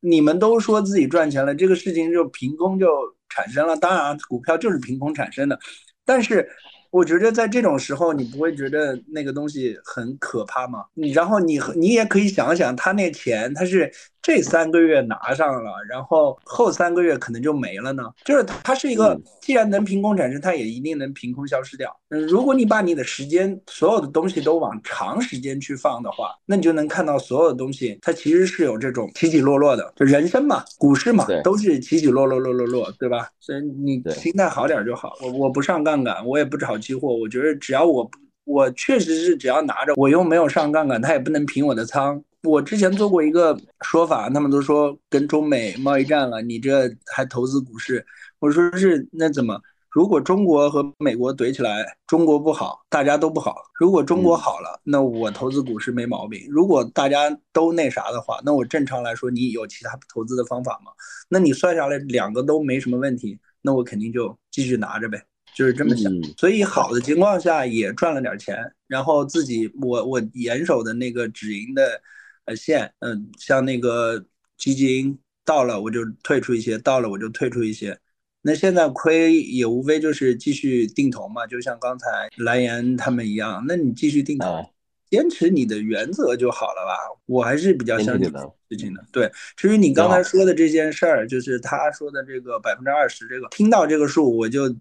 [0.00, 2.86] 你们都说自己赚钱了，这个事情就凭空就
[3.30, 3.74] 产生了。
[3.78, 5.58] 当然，股票就是凭空产生的，
[6.04, 6.46] 但是。
[6.92, 10.84] 我觉得在这种时候，你不会觉得那个东西很可怕吗？
[10.92, 13.90] 你然后你你也可以想想，他那钱他是
[14.22, 18.04] 这三个月拿上了，然后后三个月可能就没了呢。
[18.24, 21.94] 就是它是一个，既然能凭空产生，它也一定能凭空消失掉。
[22.10, 29.92] 嗯，如果你把你的时间所有的东西都往长时间去放的话，那你就能看到所有的东西，它其实是有这种起起落落的。
[29.96, 33.28] 就人生嘛，股市嘛，都是起起落落落落落，对吧？
[33.40, 35.14] 所以你心态好点就好。
[35.22, 36.72] 我我不上杠杆，我也不炒。
[36.82, 38.10] 期货，我觉得只要我
[38.44, 42.20] 我确实是只要拿着，我又没有上杠杆，它也不能平我的仓。
[42.42, 48.04] 我之前做过一个说法，他们都说跟中美贸易战了，你这还投资股市？
[48.40, 49.60] 我说是那怎么？
[49.90, 56.40] 如果中国和美国怼起来，中国不好，大家都不好；如果中国好了，那我投资股市没毛病。
[56.48, 60.90] 如果大家都那啥的话，那我正常来说，你有其他投资的方法吗？
[61.28, 65.22] 那你算下来两个都没什么问题，那我肯定就继续拿着呗。
[65.54, 68.56] 就是这么想，所以好的情况下也赚了点钱，
[68.88, 72.00] 然后自己我我严守的那个止盈的
[72.44, 74.24] 呃线，嗯，像那个
[74.56, 77.98] 基金到了我就退出一些，到了我就退出一些。
[78.42, 82.06] 那现在亏也无非就是继续定投嘛，就像刚才
[82.38, 84.64] 蓝颜他们一样，那你继续定投，
[85.10, 87.20] 坚持你的原则就好了吧。
[87.26, 88.32] 我还是比较相信
[88.70, 89.04] 事情的。
[89.12, 94.74] 对，至于你刚才说的这件事儿，就是他说的这个百分之二十这个，听到这个数我就。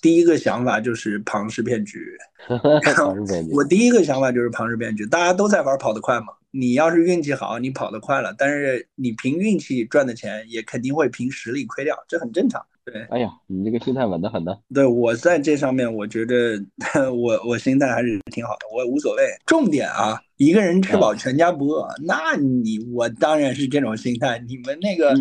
[0.00, 2.16] 第一个想法就是庞氏骗局，
[3.50, 6.26] 我第一个想法就是庞氏骗局，大家都在玩跑得快嘛。
[6.56, 12.64] 你要是运气好，你跑得快了，但是你凭运气赚的钱也肯定会凭实力亏掉，这很正常。
[12.84, 14.54] 对，哎呀，你这个心态稳得很呢。
[14.72, 16.62] 对我在这上面，我觉得
[17.10, 19.22] 我我心态还是挺好的，我无所谓。
[19.46, 24.38] 重点啊，一个人吃饱全家不饿，那你我当然是这种心态。
[24.46, 25.12] 你们那个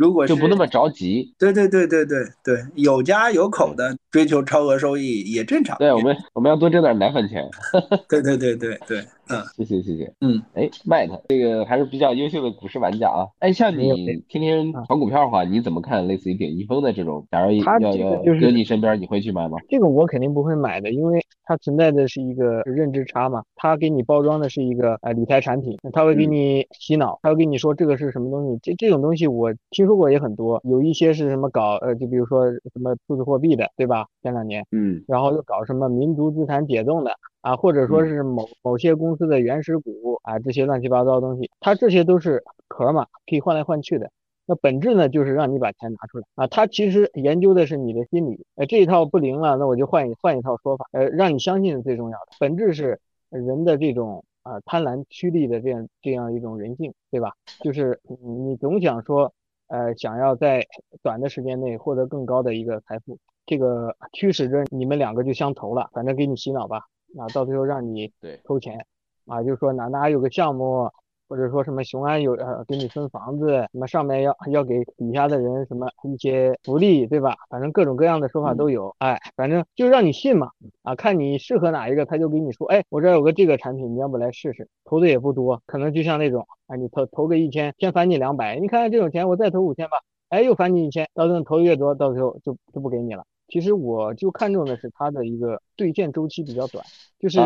[0.00, 5.76] 如果就不那么着急，对对对对对对，有家有口的追求超额收益也正常。
[5.76, 7.46] 对，我们我们要多挣点奶粉钱。
[8.08, 13.26] 对对对对对，嗯，谢谢谢谢，嗯，哎，麦特这个还是比较优秀的股市玩家啊。
[13.40, 17.26] 哎，像你天天炒股票的话，你怎么看类似于点一峰的这种？
[17.30, 19.58] 假如要要搁你身边，你会去买吗？
[19.68, 23.42] 这个我肯定不会买的，因为它存在的是一个认知差嘛。
[23.54, 28.58] 它给你包装的是一个呃理财产品，他会给你洗脑，他会跟你说这个是什么东西。
[28.62, 34.06] 这这种东西我听说过也很多，有一些是什么搞呃，就比如说什么数字货币的，对吧？
[34.22, 37.10] 前两年，嗯，然后又搞什么民族资产解冻的
[37.40, 44.08] 啊，或者说是某某些公司的原始股啊，这些乱七八糟的东西，它这些都是壳嘛，可以换来换去的。
[44.46, 46.46] 那本质呢，就是让你把钱拿出来啊！
[46.46, 52.26] 他其实研究的是你的心理，呃，这一套不灵了，那我就换一换一套说法，呃，让你相信是最重要的。
[52.38, 57.32] 本质是人的这种啊贪婪趋利的这样这样一种人性，对吧？
[57.62, 59.32] 就是你总想说，
[59.70, 60.66] 呃，想要在
[61.02, 66.78] 短的时间内获得更高的一个财富，这个驱使着你们两个就相投了，反正给你洗脑吧，
[67.16, 68.84] 啊，到最后让你对投钱，
[69.26, 70.90] 啊，就说哪哪有个项目。
[71.30, 77.36] 或者说什么雄安有呃给你分房子，什么上面要要给底下的人什么一些福利，对吧？
[77.48, 80.50] 反正各种各样的说法都有，哎，反正就让你信嘛，
[80.82, 84.68] 啊，看你适合哪一个，他就给你说，哎，我这有个这个产品，你要不来试试？
[84.84, 89.98] 投的也不多，可能就像那种，啊，你投投个一千，先返你两百，你看看这种钱，我再投五千吧，
[90.30, 93.22] 哎，又返你一千，到时候投的越多，到时候就就不给你了。
[93.46, 96.84] 其实我就看中的是它的一个兑现周期比较短，
[97.20, 97.38] 就是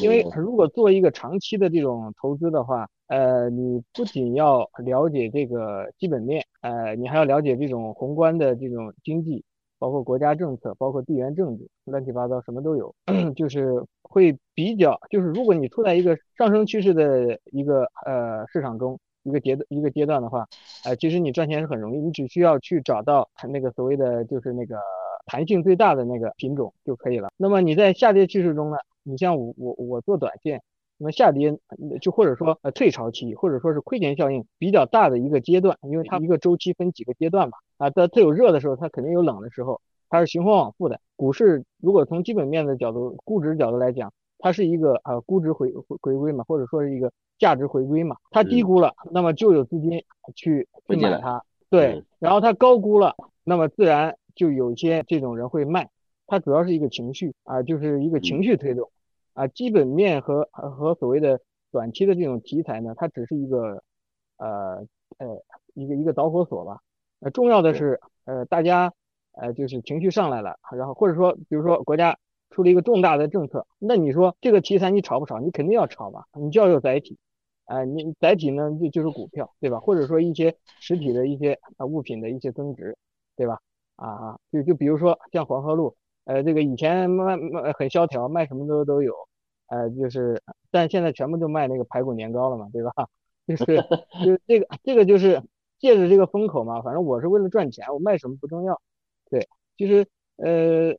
[0.00, 2.88] 因为如果做一个长期的这种投资的话。
[3.10, 9.44] 呃，你不仅要了解这个基本面，呃，你还要了解这种宏观的这种经济，
[9.80, 12.94] 包括国家政策，包括地缘政治，乱七八糟什么都有，
[13.34, 20.46] 就是会比较，就是如果你处在一个上升趋势的一个呃市场中，一个阶段一个阶段的话，
[20.84, 24.76] 呃，其实你赚钱是很容易，你只需要去找到那个所谓的就是那个
[25.26, 27.28] 弹性最大的那个品种就可以了。
[27.36, 30.62] 那么你在下跌趋势中呢，你像我我我做短线，
[31.00, 31.58] 那么下跌
[32.02, 39.80] 就或者说呃退潮期，或者说是亏钱效应比较大的一个阶段，因为它一个周期分几个阶段嘛，啊，它它有热的时候，它肯定有冷的时候，
[40.10, 41.00] 它是循环往复的。
[41.16, 55.88] 股市如果从基本面的角度、估值角度来讲，它是一个呃估值回回回归嘛，或者说是一个价值回归嘛，它低估了，那么就有资金去去买它，对，然后它高估了，那么自然就有些这种人会卖，
[56.26, 58.90] 它主要是一个情绪啊，就是一个情绪推动
[59.34, 63.82] 啊，基本面和和所谓的短期的这种题材呢，它只是一个
[64.36, 64.86] 呃
[65.18, 65.42] 呃
[65.74, 66.80] 一个一个导火索吧，
[67.20, 68.92] 呃重要的是呃大家
[69.32, 72.18] 呃就是情绪上来了，然后或者说比如说国家。
[72.52, 75.38] 出了一个重大的政策，那你说这个题材你炒不炒？
[75.38, 77.16] 你肯定要炒吧，你就要有载体，
[77.66, 79.78] 哎，你载体呢就就是股票，对吧？
[79.78, 82.98] 或者说一些实体的一些啊物品的一些增值，
[83.36, 83.60] 对吧？
[83.94, 89.14] 啊啊，就就比如说像黄河路，呃，这个以前卖卖很萧条，卖什么都都有，
[89.68, 92.92] 呃，就是，但现在全部都卖那个排骨年糕了嘛，对吧？
[93.46, 93.64] 就是
[94.24, 95.42] 就这个这个就是
[95.78, 98.80] 借着这个风口嘛，反正我是为了赚钱，我卖什么不重要，
[99.30, 100.06] 对，其实
[100.36, 100.96] 呃。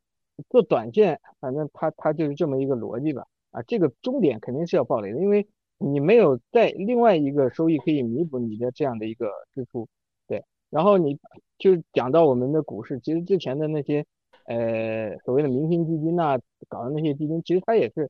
[0.50, 5.48] 做短线，反正它它就是这么一个逻辑吧，啊，这个终点肯定是要暴雷的，因为
[5.78, 9.88] 你没有在另外一个收益可以弥补你的这样的一个支出，
[10.28, 11.20] 对，然后你
[11.60, 14.04] 就讲到我们的股市，其实之前的那些
[14.52, 18.10] 呃所谓的明星基金呐，搞的那些基金，其实它也是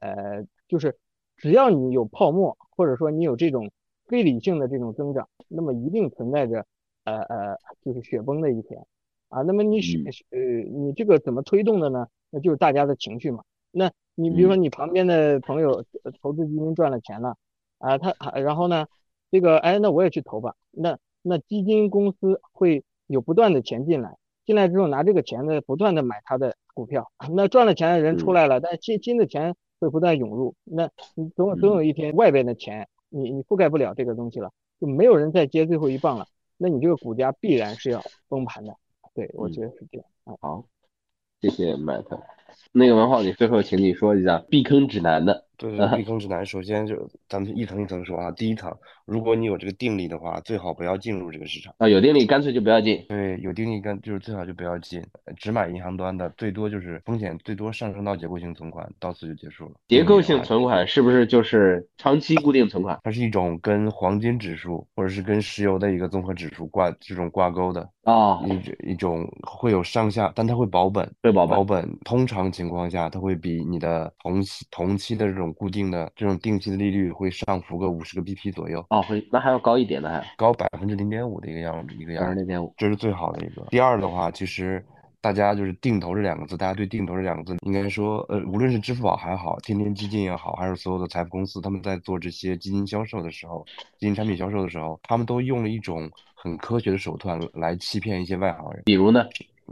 [0.00, 0.96] 呃就是
[1.36, 3.70] 只要你有泡沫，或者说你有这种
[4.06, 6.64] 非理性的这种增长，那么一定存在着
[7.04, 8.84] 呃呃就是雪崩的一天。
[9.28, 9.98] 啊，那么你是
[10.30, 12.06] 呃，你这个怎么推动的呢？
[12.30, 13.42] 那就是大家的情绪嘛。
[13.72, 15.84] 那你比如说你旁边的朋友
[16.22, 17.36] 投资基金赚了钱了，
[17.78, 18.86] 啊，他然后呢，
[19.32, 20.54] 这个哎，那我也去投吧。
[20.70, 27.10] 那那基金公司会有不断的钱进来，进来之后拿这个钱呢，不断的买他的股票。
[27.32, 30.54] 那赚了钱的人出来了，但新新的钱会不断涌入。
[30.64, 36.26] 那你总总有一天外边的钱你你覆盖不了这个东西了，就没有人再接最后一棒了。
[36.56, 38.74] 那你这个股价必然是要崩盘的。
[39.14, 40.06] 对，我觉得是这样。
[40.40, 40.64] 好，
[41.40, 42.20] 谢谢麦特。
[42.72, 45.46] 那个文浩，你最后请你说一下避坑指南的。
[45.56, 46.96] 对对，避坑指南，首先就
[47.28, 48.30] 咱们一层一层说啊。
[48.32, 48.72] 第一层，
[49.04, 51.74] 如果你有这个定力的话，最好不要进入这个市场。
[51.78, 53.04] 啊，有定力干脆就不要进。
[53.08, 55.02] 对，有定力干就是最好就不要进，
[55.36, 59.72] 只买银行端的，最多就是风险最多上升到结构性存款，到此就结束了。
[59.88, 62.98] 结构性存款是不是就是长期固定存款？
[63.02, 71.88] 它是一种跟黄金指数或者是跟石油的一个综合指数挂这种挂钩的啊，一一种会有上下，但它会保本，会保保本。
[72.04, 83.62] 通常情况下，它会比你的同期同期的这种固定的这种定期的利率会上浮个五十个 BP 左右哦，会那还要高一点的，还高百分之零点五的一个样子，一个样子，零点五，这是最好的一个。
[83.70, 84.84] 第二的话，其实
[85.20, 93.64] 大家就是定投这两个字，大家对定投这两个字，应该说，呃，无论是支付宝还好，天天基金也好，还是所有的财富公司，他们在做这些基金销售的时候，
[93.98, 99.24] 基金产品销售的时候，他们都用了一种很科学的手段来欺骗一些外行人，比如呢？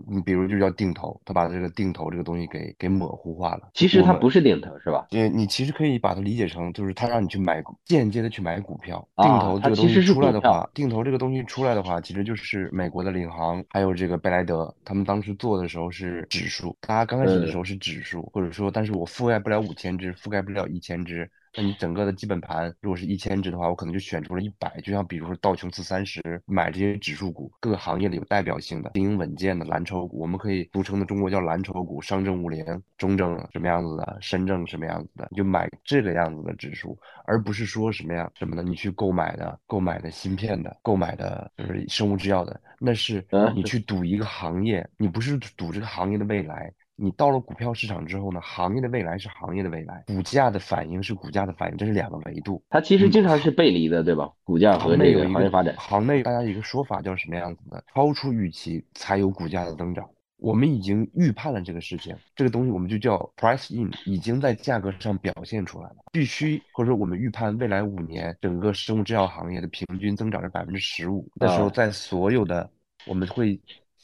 [0.09, 3.71] 你比如就叫定投，他把这个定投这个东西给给模糊化了。
[3.75, 5.07] 其实它不是定投，是吧？
[5.11, 9.07] 对，你其实可以把它理解成，就是他让你去买，间接的去买股票。
[9.17, 21.31] 定投这个东西出来的话，定投这个东西出来的话，其实就是美国的领航，还有这个贝莱德，他们当时做的时候是指数，大家刚开始的时候是指数，或者说，但是我覆盖不了五千只，覆盖不了一千只。
[21.55, 32.65] 那你整个的基本盘如果是一千只的话，我可能就选出了一百，就像比如说道琼斯三十，买这些指数股，各个行业里有代表性的、经营稳健的蓝筹股，我们可以俗称的中国叫蓝筹股，上证五零、
[32.97, 43.25] 中证什么样子的，深证什么样子的，你就买这个样子的指数，而不是说什么样什么的，你去购买的、购买的芯片的、购买的就是生物制药的，那是
[43.55, 46.73] 你去赌一个行业，你不是赌这个行业的未来。
[46.95, 52.63] 你到了股票市场之后呢，行业的未来是行业的未来，股价的反应是股价的反应，这是两个维度。
[52.69, 54.31] 它其实经常是背离的，对吧？
[54.45, 55.75] 股价和那个行业发展。
[55.79, 57.83] 行内大家一个说法叫什么样子的？
[57.95, 60.09] 超出预期才有股价的增长。
[60.37, 65.97] 我们已经预判了这个事情，这个东西我们就叫 price in，已经在价格上表现出来了。
[66.13, 72.71] 必须或者说我们预判未来五年整个生物制药行业的平均增长是百分之十五，那时候在所有的
[73.07, 73.59] 我们会。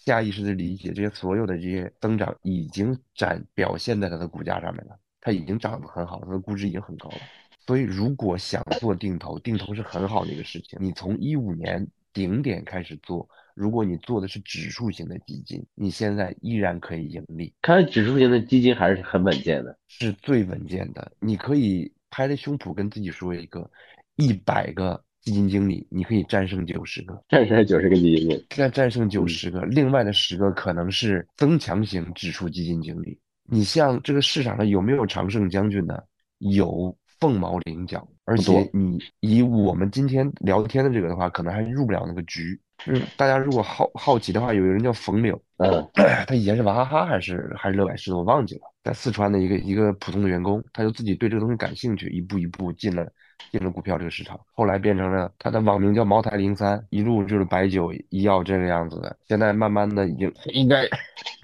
[0.09, 7.19] 下意识的理解，这些所有的这些增长已经展表现在它的股价上面了，它已经涨得很好，它的估值已经很高了。
[7.67, 10.79] 所以，如果想做定投，定投是很好的一个事情。
[10.81, 17.53] 你从一五年顶点开始做，如果你做的是指数型的基金，你现在依然可以盈利。
[17.61, 21.13] 看来指数型的基金还是很稳健的，是最稳健的。
[21.21, 23.71] 你可以拍着胸脯跟自己说一个，
[24.17, 25.05] 一百个。
[25.29, 33.19] 基金经理，你可以战胜九十个，战胜九十个基金经理，战战胜九十个，另外的十个可能是增强型指数基金经理。
[33.45, 35.99] 你像这个市场上有没有常胜将军呢？
[36.39, 38.09] 有，凤毛麟角。
[38.25, 42.59] 而且你以我们今天聊天的这个的话，可能还入不了那个局。
[42.87, 45.85] 嗯，大家如果好好奇的话，有一个人叫冯柳，嗯，
[46.27, 53.11] 他以前是娃哈哈还是还是乐百氏的，我忘记了，在四川的一个一个普通的员工，他就自己对这个东西感兴趣，一步一步进了
[53.51, 60.83] 进了股票这个市场，后来变成了他的网名叫茅台零三，一路就是白酒医药这个样子的，现在慢慢的已经应该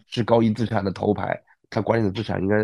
[0.09, 1.41] 是高一资产的头牌，
[1.71, 2.59] 他管理的资产应该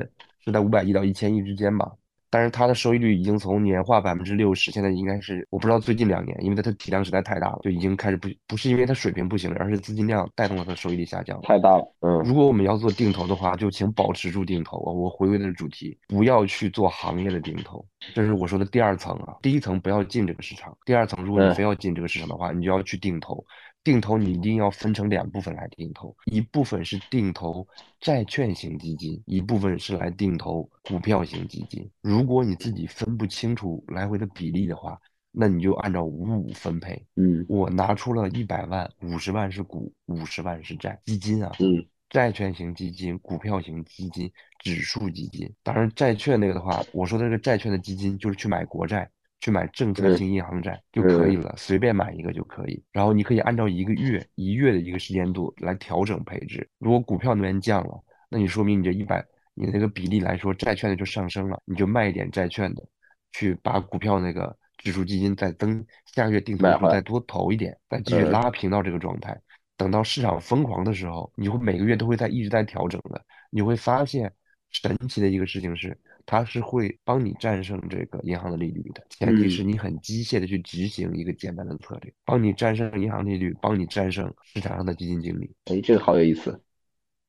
[0.45, 1.91] 是在五百亿到一千亿之间吧。
[2.31, 11.41] 但是它的收益率已经从年化百分之六十，现在应该是我不知道最近两年，因为它的体量实在太大了，就已经开始不不是因为它水平不行了，而是资金量带动了它收益率下降。
[11.43, 12.20] 太大了，嗯。
[12.20, 14.78] 如果我们要做定投的话，就请保持住定投。
[14.78, 19.37] 我回归的主题，不要去做行业的定投，这是我说的第二层啊。
[19.43, 23.45] 第一层不要进这个市场，第二层如果你非要进这个市场的话，你就要去定投。
[23.83, 27.66] 定投你一定要分成两部分来定投，一部分是定投
[27.99, 31.91] 债券型基金，一部分是来定投股票型基金。
[32.03, 34.99] 如果你自己分不清楚来回的比例的话，
[35.33, 37.03] 那你就按照五五分配。
[37.16, 41.53] 嗯，我拿出了一百万，五十万是股，五十万是债基金啊。
[41.61, 45.51] 嗯，债券型基金、股票型基金、指数基金。
[45.62, 49.09] 当然，债券那个的话，我说的这个债券的基金就是去买国债。
[49.41, 52.82] 去买政策性银行债就可以了，随便买一个就可以。
[52.93, 56.68] 然后你可以按照一个月一月的一个时间度来调整配置。
[56.78, 59.24] 如果股票那边降了，那你说明你这一百，
[59.55, 62.86] 你那个比例来说，债券的就上升了，你就卖一点债券的，
[63.32, 69.41] 去把股票那个指数基金再增，下个月定投再多投一点，再继续拉平到这个状态。
[69.78, 73.24] 等到市场疯狂的时候，你会每个月都会在一直在调整的。
[73.49, 74.30] 你会发现
[74.70, 75.97] 神奇的一个事情是。
[76.31, 85.53] 它是会帮你战胜这个银行的利率的，前提是你很机械的去执行一个简单的策略，帮你战胜银行利率，帮你战胜市场上的基金经理。
[85.64, 86.62] 哎，这个好有意思。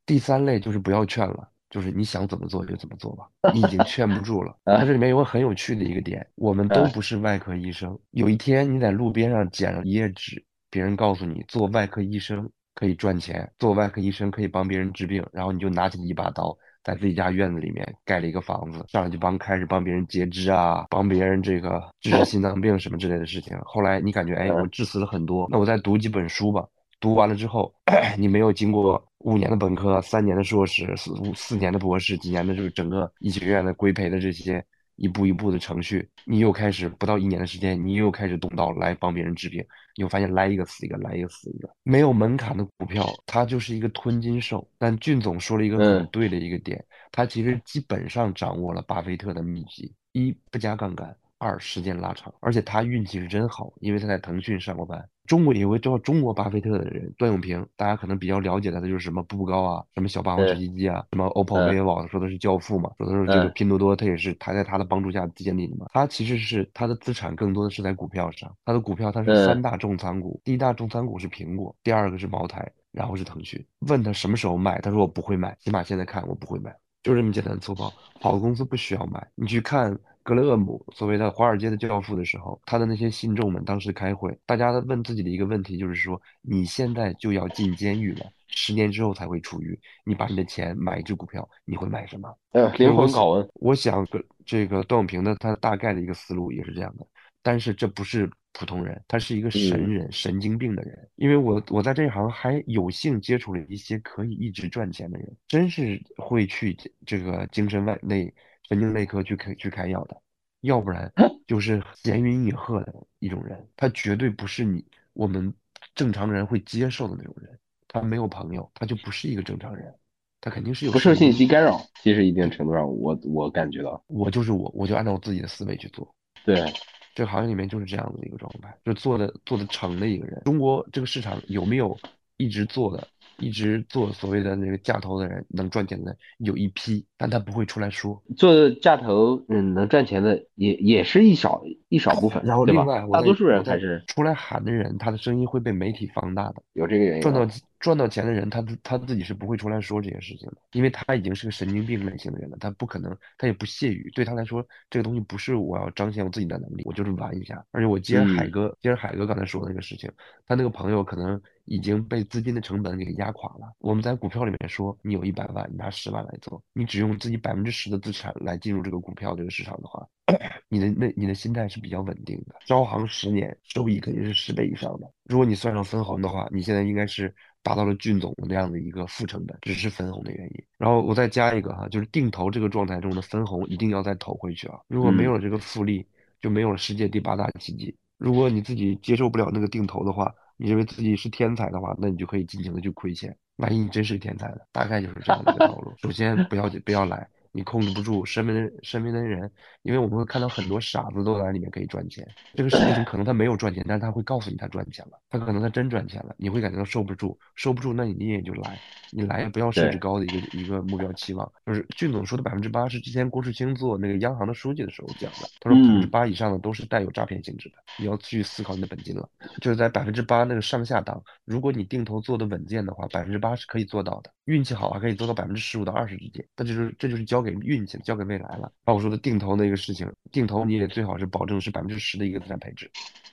[0.06, 4.56] 第三类就是不要劝了，就是你想怎么做就怎么做吧， 你已经劝不住了。
[4.66, 7.98] 它这里面有个很有趣的一个点，我们都不是外科医生。
[8.12, 16.56] 有一天你在路边上捡了一页纸，别人告诉你做外科医生可以赚钱，做外科医生可以帮别人治病，然后你就拿起一把刀。
[16.84, 23.58] 在自己家院子里面盖了一个房子，上来就帮开始帮别人截肢啊，帮别人这个治治心脏病什么之类的事情。
[23.64, 26.66] 后来你感觉哎，我治死了很多，那我再读几本书吧。
[27.00, 27.74] 读完了之后，
[28.18, 34.64] 你没有经过五年的本科、三年的硕士、四四年的博士、几年的这个整个医学院的规培的这些。
[34.96, 39.66] 一步一步的程序，你又开始不到一年的时间，你又开始动刀来帮别人治病，
[39.96, 41.70] 你会发现来一个死一个，来一个死一个。
[41.84, 44.68] 没有门槛的股票，它就是一个吞金兽。
[44.78, 52.32] 但俊总说了一个很对的一个点，他其实基本上掌握了巴菲特的秘籍：一不加杠杆，二时间拉长。
[52.40, 55.04] 而且他运气是真好，因为他在腾讯上过班。
[55.28, 65.86] 中国有位叫中国巴菲特的人段永平，大家可能比较了解他的就是什么步步高啊，什么小霸王学习机啊，什么 OPPO、vivo，说的是教父嘛，说的是这个拼多多，他也是他在他的帮助下建立的嘛。
[65.94, 73.64] 他其实是他的资产更多的是在股票上，他的股票他是三大重仓股，第一大重仓股是苹果，第二个是茅台，然后是腾讯。
[73.88, 77.94] 问他什么时候卖，他说我不会卖，起码现在看我不会卖，就这么简单粗暴。
[78.20, 79.98] 好的公司不需要卖，你去看。
[80.24, 92.30] 格雷厄姆所谓的华尔街的教父的时候，他的那些信众们当时开会，大家问自己的一个问题就是说：你现在就要进监狱了，十年之后才会出狱，你把你的钱买一只股票，你会买什么？
[92.52, 93.48] 呃，灵魂拷问。
[93.56, 94.06] 我想，
[94.46, 97.06] 这个段永平的他大概的一个思路也是这样的，
[97.42, 98.30] 但是这不是。
[98.54, 101.10] 普通人，他是一个神人、神经病的人。
[101.16, 108.26] 因为我我在这一行还有幸接触了一些可以一直赚钱的人，真是会去这个精神外内
[108.72, 110.16] 神经内科去开去开药的，
[110.62, 111.12] 要不然
[111.46, 113.68] 就是闲云野鹤的一种人。
[113.76, 115.54] 他绝对不是你我们
[115.94, 117.60] 正常人会接受的那种人。
[117.90, 119.94] 他没有朋友，他就不是一个正常人。
[120.40, 121.82] 他肯定是有不受信息干扰。
[122.02, 126.16] 其实一定程度上，我我感觉到，我就是我，我就按照我自己的思维去做。
[126.46, 126.56] 对。
[127.14, 130.42] 这个行业里面就是这样的一个状态，就做的做的成的一个人。
[130.46, 132.00] 中国这个市场有没有
[132.38, 133.06] 一直做的？
[133.42, 147.22] 一直做所谓的那个架头的人能赚钱的有一批，但他不会出来说做架头，嗯，能赚钱的也也是一少一少部分，然后另外大多数人还是出来喊的人，他的声音会被媒体放大的，有这个原因。
[147.22, 147.46] 赚到
[147.82, 154.10] 赚到钱的人，他他自己是不会出来说这些事情的，因为他已经是个神经病类型的人了，他不可能，他也不屑于。
[154.12, 157.62] 对他来说，这个东西不是我要彰显我自己的能力，我就是玩一下。
[157.72, 160.10] 而且我接着海哥，接着海哥刚才说的那个事情，
[160.46, 161.42] 他那个朋友可能。
[161.66, 163.72] 已经被资金的成本给压垮了。
[163.78, 170.06] 我们在股票里面说，你有一百万，你拿十万来做，你只用自己百分之十的资产来进入这个股票这个市场的话，
[170.68, 172.56] 你的那你的心态是比较稳定的。
[172.66, 175.10] 招行十年收益肯定是十倍以上的。
[175.26, 177.34] 如果你算上分红的话，你现在应该是
[177.64, 180.64] 达到了俊总的那样的一个负成本，只是分红的原因。
[180.78, 184.80] 然后我再加一个哈，就是定投这个状态中的分红一定要再投回去啊！
[184.88, 186.06] 如果没有了这个复利，
[186.40, 187.96] 就没有了世界第八大奇迹。
[188.18, 193.36] 如果你自己接受不了那个定投的话，你认为自己是天才的话，那你就可以尽情的去亏钱。
[193.58, 195.94] 万一你真是天才的，大概就是这样的一个套路。
[195.98, 197.28] 首先不要不要来。
[197.52, 202.28] 你控制不住身边的身边的人，因为我们会看到很多傻子都在里面可以赚钱。
[202.56, 205.20] 这个事情可能他没有赚钱，但是他会告诉你他赚钱了。
[205.30, 208.80] 他可能他真赚钱了，你会感觉到受不住，受不住，那你也就来，
[209.12, 211.52] 你来也不要设置高的一个一个目标期望。
[211.66, 219.28] 就是俊总说的百分之八是之前郭树清做那个央行的书记的时候讲的，他说百分之八以上的都是带有诈骗性质的，你要去思考你的本金了。
[219.62, 224.32] 就是在百分之八那个上下档，如果你定投做的稳健的话，百分之八是可以做到的。
[224.46, 228.72] 运气好还可以做到百分之十五到二十之间，那就是这就是交给运气，交给未来了。
[228.84, 232.90] 把我说的定投那个事情，定投你也最好是保证是百分之十的一个资产配置，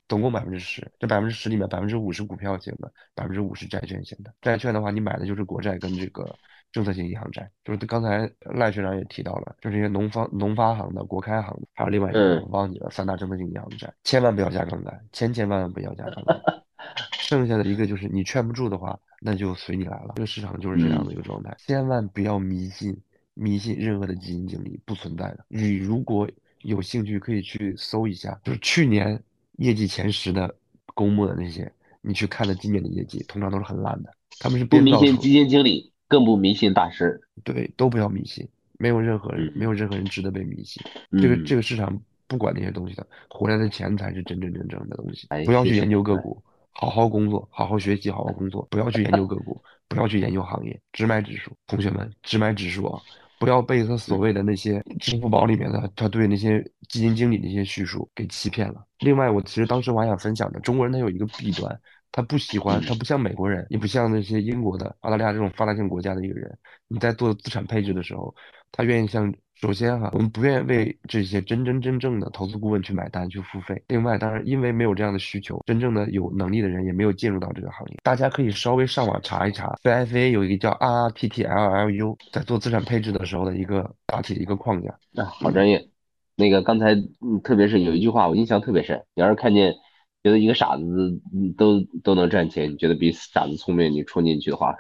[0.09, 0.87] 总共百分之十。
[0.99, 4.33] 这百分之十里面，百分之五是股票型的，百分之五是债券型的。
[4.41, 6.35] 债券的话，你买的就是国债跟这个
[6.73, 7.51] 政策性银行债。
[7.65, 16.41] 就是刚才赖学长也提到了，就是一些农方、农发行的、国开行的，还有另外一个我忘记了三大政策性银行债，千万不要加杠杆，千千万万不要加杠杆。
[17.19, 18.99] 剩下的一个就是你劝不住的话。
[19.21, 22.97] 那就随你来了，这个市场就是这样的一个状态，千万不要迷信，
[23.39, 25.45] 迷信任何的基金经理不存在的。
[25.49, 26.29] 你如果
[26.63, 29.23] 有兴趣，可以去搜一下，就是去年
[29.59, 30.53] 业绩前十的
[30.95, 31.73] 公募的那些，
[32.03, 34.13] 你去看了今年的业绩，通常都是很烂的。
[34.41, 40.83] 他们是不迷信基金经理，更不迷信大师，对，都不要迷信，没有任何人，没有任何人值得被迷信。
[41.23, 45.29] 这个这个市场不管那些东西的，回来的钱才是真真正正的东西。
[45.45, 46.43] 不要去研究个股。
[46.81, 51.51] 好好工作，好好学习，好好工作，不要去研究个股，不要去研究行业，只买指数。
[51.67, 53.03] 同学们，只买指数啊！
[53.39, 58.85] 不要被他所谓的那些支付宝里面的他对那些基金经理的一些叙述给欺骗了。
[59.01, 61.81] 另外，我其实当时我还想分享的，中国人他有一个弊端，
[62.13, 66.59] 他不喜欢，他不像美国人，也不像那些英国的、澳大利亚这种发达性国家的一个人，
[66.89, 68.35] 你在做资产配置的时候，
[68.73, 69.33] 他愿意像。
[69.61, 73.83] 首先哈，我们不愿意为这些真真正正的投资顾问去买单去付费。
[73.89, 77.97] 另外，当然因为没有这样的需求，真正的有能力的人也没有进入到这个行业。
[78.05, 84.91] 大家可以稍微上网查一查，CFA 有一个叫 RRPTLLU，在做资产配置的时候的一个大体的一个框架。
[85.17, 85.89] 啊，好专业。
[86.37, 86.95] 那个刚才，
[87.43, 89.75] 特别是有一句话我印象特别深，你要是看见
[90.23, 91.21] 觉得一个傻子
[91.57, 94.77] 都都能赚钱，你觉得比傻子聪明，你冲进去的话，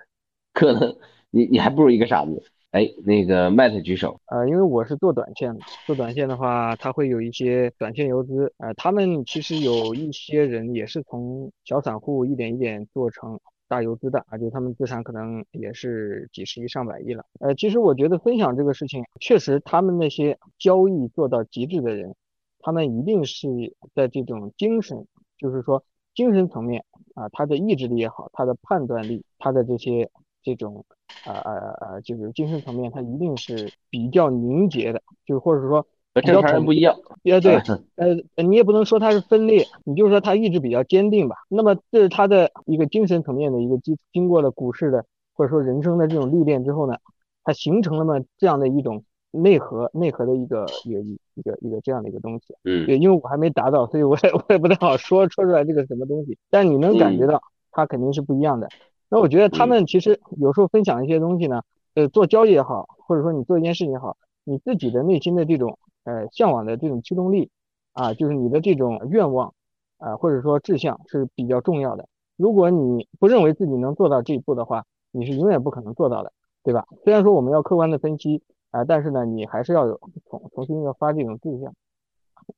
[0.52, 0.96] 可能
[1.30, 2.44] 你你还不如一个傻子。
[2.70, 4.20] 哎，那个 Matt 举手。
[4.26, 8.52] 呃，因为我是做短线的，做短线的话，他会有一些短线游资。
[8.58, 17.24] 呃，他们其实有一些人也是从小散户一点一点做成大游资的，啊，就他们资产可能也是几十亿、上百亿了。
[17.40, 22.14] 呃，其实我觉得分享这个事情，确实他们那些交易做到极致的人，
[22.58, 23.48] 他们一定是
[23.94, 25.06] 在这种精神，
[25.38, 25.82] 就是说
[26.14, 30.10] 精神层面啊，他的意志力也好，他的判断力，他的这些。
[30.42, 30.84] 这种，
[31.26, 36.94] 呃呃呃，就是精神层面，它一定是比较凝结的，就是或者说和正常人不一样。
[37.24, 37.56] 呃，对，
[37.96, 41.36] 呃，你也不能说它是分裂，你就说它意志比较坚定吧。
[41.48, 46.96] 那么这是它的一个精神层面的一个经经过了股市的或者说人生的这种历练之后呢，
[47.44, 51.00] 它形成了嘛这样的一种内核内核的一个一个
[51.34, 52.54] 一个一个这样的一个东西。
[52.64, 56.38] 嗯，对，因为我还没达到，所以我也我也不太好说说出来这个什么东西。
[56.48, 58.68] 但你能感觉到它肯定是不一样的。
[59.10, 61.62] 那我觉得他们其实有时候分享一些东西呢，
[61.94, 67.50] 呃，做交易也好，或者说你做一件事情也好，你自己的内心的这种呃向往的这种驱动力
[67.92, 69.54] 啊，就是你的这种愿望
[69.96, 72.06] 啊，或者说志向是比较重要的。
[72.36, 76.32] 如果你不认为自己能做到这一步的话，你是永远不可能做到的，
[76.62, 76.86] 对吧？
[77.02, 79.98] 虽然说我们要客观的分析啊，但是呢，你还是要有
[80.28, 81.74] 重重新要发这种志向，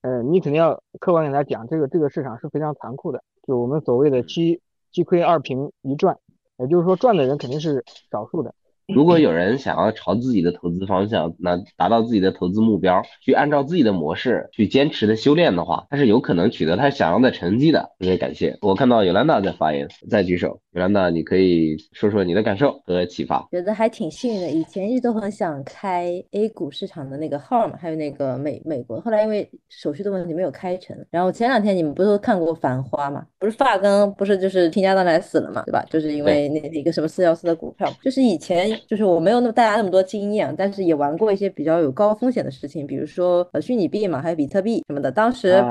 [0.03, 6.19] 呃，你肯定要客观给他讲，这个这个市场是非常残酷的，就我们所谓的七七亏二平一赚。
[6.61, 8.55] 也就是说，赚的人肯定是少数的。
[8.95, 17.81] 如果有人想要朝自己的投资方向，那达到自己的投资目标，去按照自己的模式去坚持的修炼的话，他是有可能取得他想要的成绩的。
[17.99, 20.61] 特别感谢，我看到尤兰达在发言，再举手。
[20.73, 23.47] 尤兰达，你可以说说你的感受和启发。
[23.51, 30.97] 觉得还挺幸运的，以前一直都很想开 A 股市场的那个号嘛，还有那个美美国，后来因为手续的问题没有开成。
[31.11, 33.27] 然后前两天你们不是都看过《繁花》嘛？
[33.39, 35.85] 不是发根，不是就是倾家荡产死了嘛，对吧？
[35.91, 38.80] 就是因为那一个什么四幺四的股票，就是以前。
[38.87, 45.11] 就是我没有那么大家那么多经验，但是也玩过一些比较有高风险的事情，比如说呃虚拟币嘛，还有比特币什么的。
[45.11, 45.63] 当时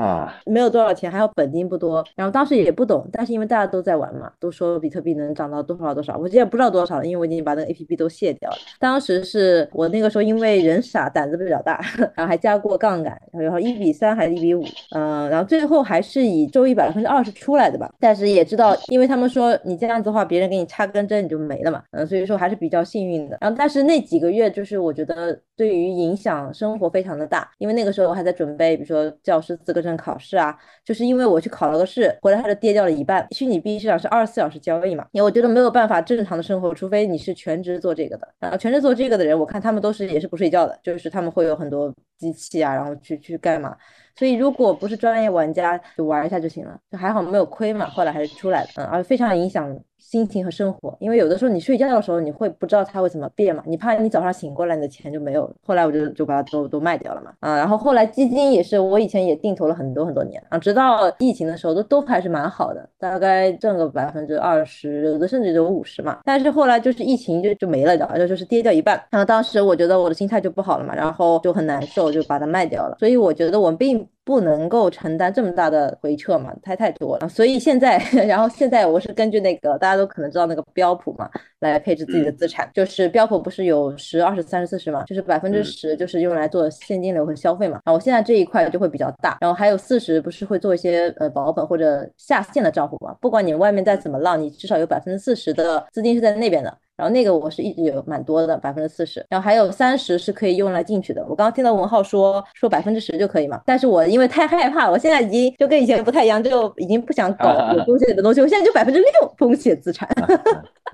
[0.46, 8.56] 没有多少钱，还有本金不多，然后当时也不懂，但是因为大家都在玩嘛，都说比特币能涨到多少多少，我现在不知道多少了，因为我已经把那个 A P P 都卸掉了。
[8.78, 11.80] 当时是我那个时候因为人傻，胆子比较大，
[12.14, 17.90] 然后还加过杠杆，然后一比三还是一比五，嗯，然后最后还是以收益百分之二十出来的吧。
[17.98, 23.38] 但是也知道，因为他们说你这样子的话，别人给你插根针你就没了嘛，嗯，所以说还是比较幸运的。
[23.40, 33.26] 然后但是那几个月就是我觉得对于影响生活非常的大，因为那个时候我还在准备，比如说教师资格证考试啊，就是因为我去考了个试，回来它就跌掉了一半。
[33.30, 38.28] 虚拟币市场是二十四小时交易嘛，因为我觉得没有办法正常的生活，除非你是全职做这个的。
[38.40, 43.76] 然后全职做这个的人，我看他们都是也是不睡觉的，就是他们会有很多机器啊，然后去去干嘛。
[44.16, 47.86] 所以如果不是专业玩家，就玩一下就行了，就还好没有亏嘛。
[47.86, 49.78] 后来还是出来了，嗯，而非常影响。
[50.00, 55.48] 心情和生活，因为有的时候你睡觉的时候，你会不知道它会怎么变嘛，你怕你早上醒过来，你的钱就没有。
[55.62, 66.20] 后来我就就把它都都卖掉了嘛，啊，然后后来基金也是，我以前也定投了很多很多年啊，直到疫情的时候都都还是蛮好的，大概挣个百分之二十，有的甚至有五十嘛。
[66.24, 69.00] 但是后来就是疫情就就没了，的，而且就是跌掉一半。
[69.10, 72.96] 然后当时我觉得我的心态就不好了嘛，然后就很难受，就把它卖掉了。
[72.98, 74.08] 所以我觉得我并。
[74.30, 81.28] 不能够承担这么大的回撤嘛，太太多了，所以现在， 然后现在我是根据那个大家都可能知道那个标普嘛，
[81.58, 96.72] 来配置自己的资产，就是标普不是有十、二十、三十、四十嘛，就是百分之十就是用来做现金流和消费嘛，然后我现在这一块就会比较大，然后还有四十不是会做一些呃保本或者下线的账户嘛，不管你外面再怎么浪，你至少有百分之四十的资金是在那边的。
[97.00, 101.22] 然后那个我是一直有蛮多的，百分之四十，然后还有三十是可以用来进去的。
[101.22, 108.42] 我刚刚听到文浩说说百分之十就可以嘛，但是我因为太害怕了，我现在已经就跟以前不太一样，就已经不想搞有风险的东西。
[108.42, 110.26] 我现在就百分之六风险资产，百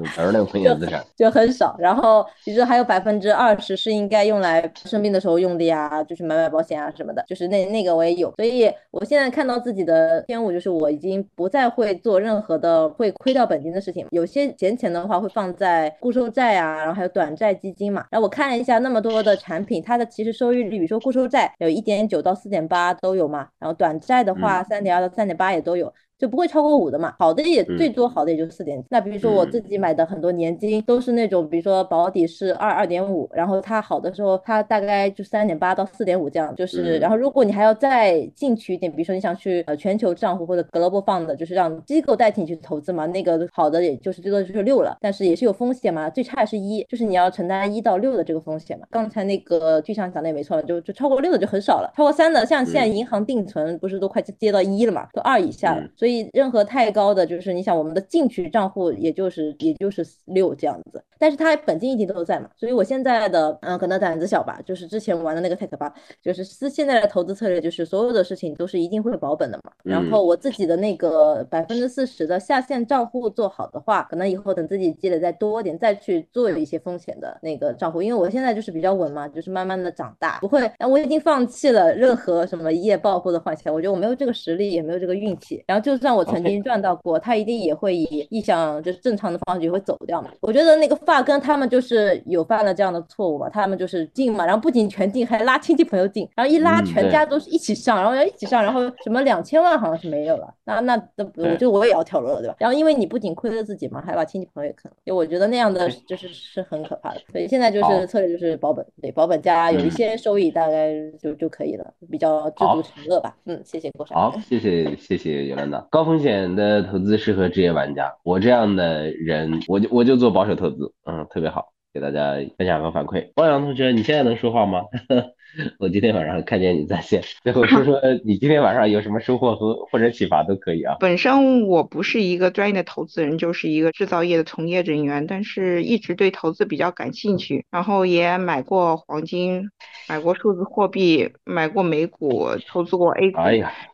[0.07, 1.75] 分之六风险资产就很少。
[1.77, 8.33] 然后其实还有百分之二十是应该用来生病的时候用的呀，就是买买保险啊什么的，就是那那个我也有。
[8.37, 14.07] 所以我现在看到自己的天舞，就是我已经不再会做任何的会亏掉本金的事情。
[14.13, 15.96] 有些闲钱的话会放在。
[16.01, 25.93] 固收债啊，然后还有短债基金嘛，然后我看了一下那么多的产品，它的其实收益率，比如说固收债有一点九到四点八都有嘛，然后短债的话三点二到三点八也都有。
[26.19, 28.83] 就不会超过五的嘛，好的也最多好的也就四点。
[28.89, 36.99] 那比如说我自己买的很多年金都是那种，比如说保底是二二点五，然后它好的时候它大概就三点八到四点五这样，就是。
[36.99, 48.87] 然后如果你还要再进取一点，比如说你想去呃全球账户或者 global fund，就是让机构代替你去投资嘛，那个好的也就是最多就是六了，但是也是有风险嘛，最差也是一，就是你要承担一到六的这个风险嘛。
[48.91, 56.06] 刚才那个巨象讲的也没错，就就超过六的就很少了，超过三的像现在银行定存不是都快接到一了嘛，都二以下了，所以。
[56.07, 62.49] 所以任何太高的，就是你想我们的进取账户，也就是也就是六这样子，但是它本金一定都在嘛。
[62.55, 65.93] 所以我现在的嗯，可能胆子小吧，就是之前玩的那个太可怕，
[66.23, 69.73] 就是是现在的投资策略，就是所有的事情都是一定会保本的嘛。
[69.83, 80.71] 然后我自己的那个百分之四十的下线账户做好的话，可能以后等自己积累再多一点，再去做一些风险的那个账户，因为我现在就是比较稳嘛，就是慢慢的长大，不会。
[80.89, 85.96] 我已经放弃了任何什么一夜暴富的幻想，我觉得我没有这个实力，也没有这个运气，然后就。
[85.97, 90.31] 就算我曾经赚到过，他一定也会以意向就是正常的方式也会走掉嘛。
[90.43, 102.57] 我觉得那个发根他们就是有犯了这样的错误嘛，他们就是进嘛，然后不仅全进，还拉亲戚朋友进，然后一拉全家都是一起上，然后要一起上，然后什么两千万好像是没有了，那那那我就我也要跳楼了，对吧？
[102.59, 107.21] 然后因为你不仅亏了自己嘛，还把亲戚朋友也坑了，就我觉得那样的就是是很可怕的。
[107.31, 110.93] 所以现在就是策略就是保本，对保本加有一些收益大概
[111.23, 113.37] 就就可以了，比较知足常乐吧。
[113.45, 114.15] 嗯，谢谢郭少。
[114.15, 115.87] 好，谢谢谢谢尤兰达。
[115.89, 123.31] 高风险的投资适合职业玩家，我这样的人，我就我就做保守投资，嗯，特别好，给大家分享和反馈。
[123.37, 124.83] 汪洋同学，你现在能说话吗？
[125.79, 130.97] 我今天晚上看见你在线，最后说说你今天晚上有什么收获和或者启发都可以啊。
[131.01, 139.71] 本身我不是一个专业的投资人，就是一个制造业的从业人员，但是一直对投资比较感兴趣，然后也买过黄金，
[140.09, 143.39] 买过数字货币，买过美股，投资过 A 股，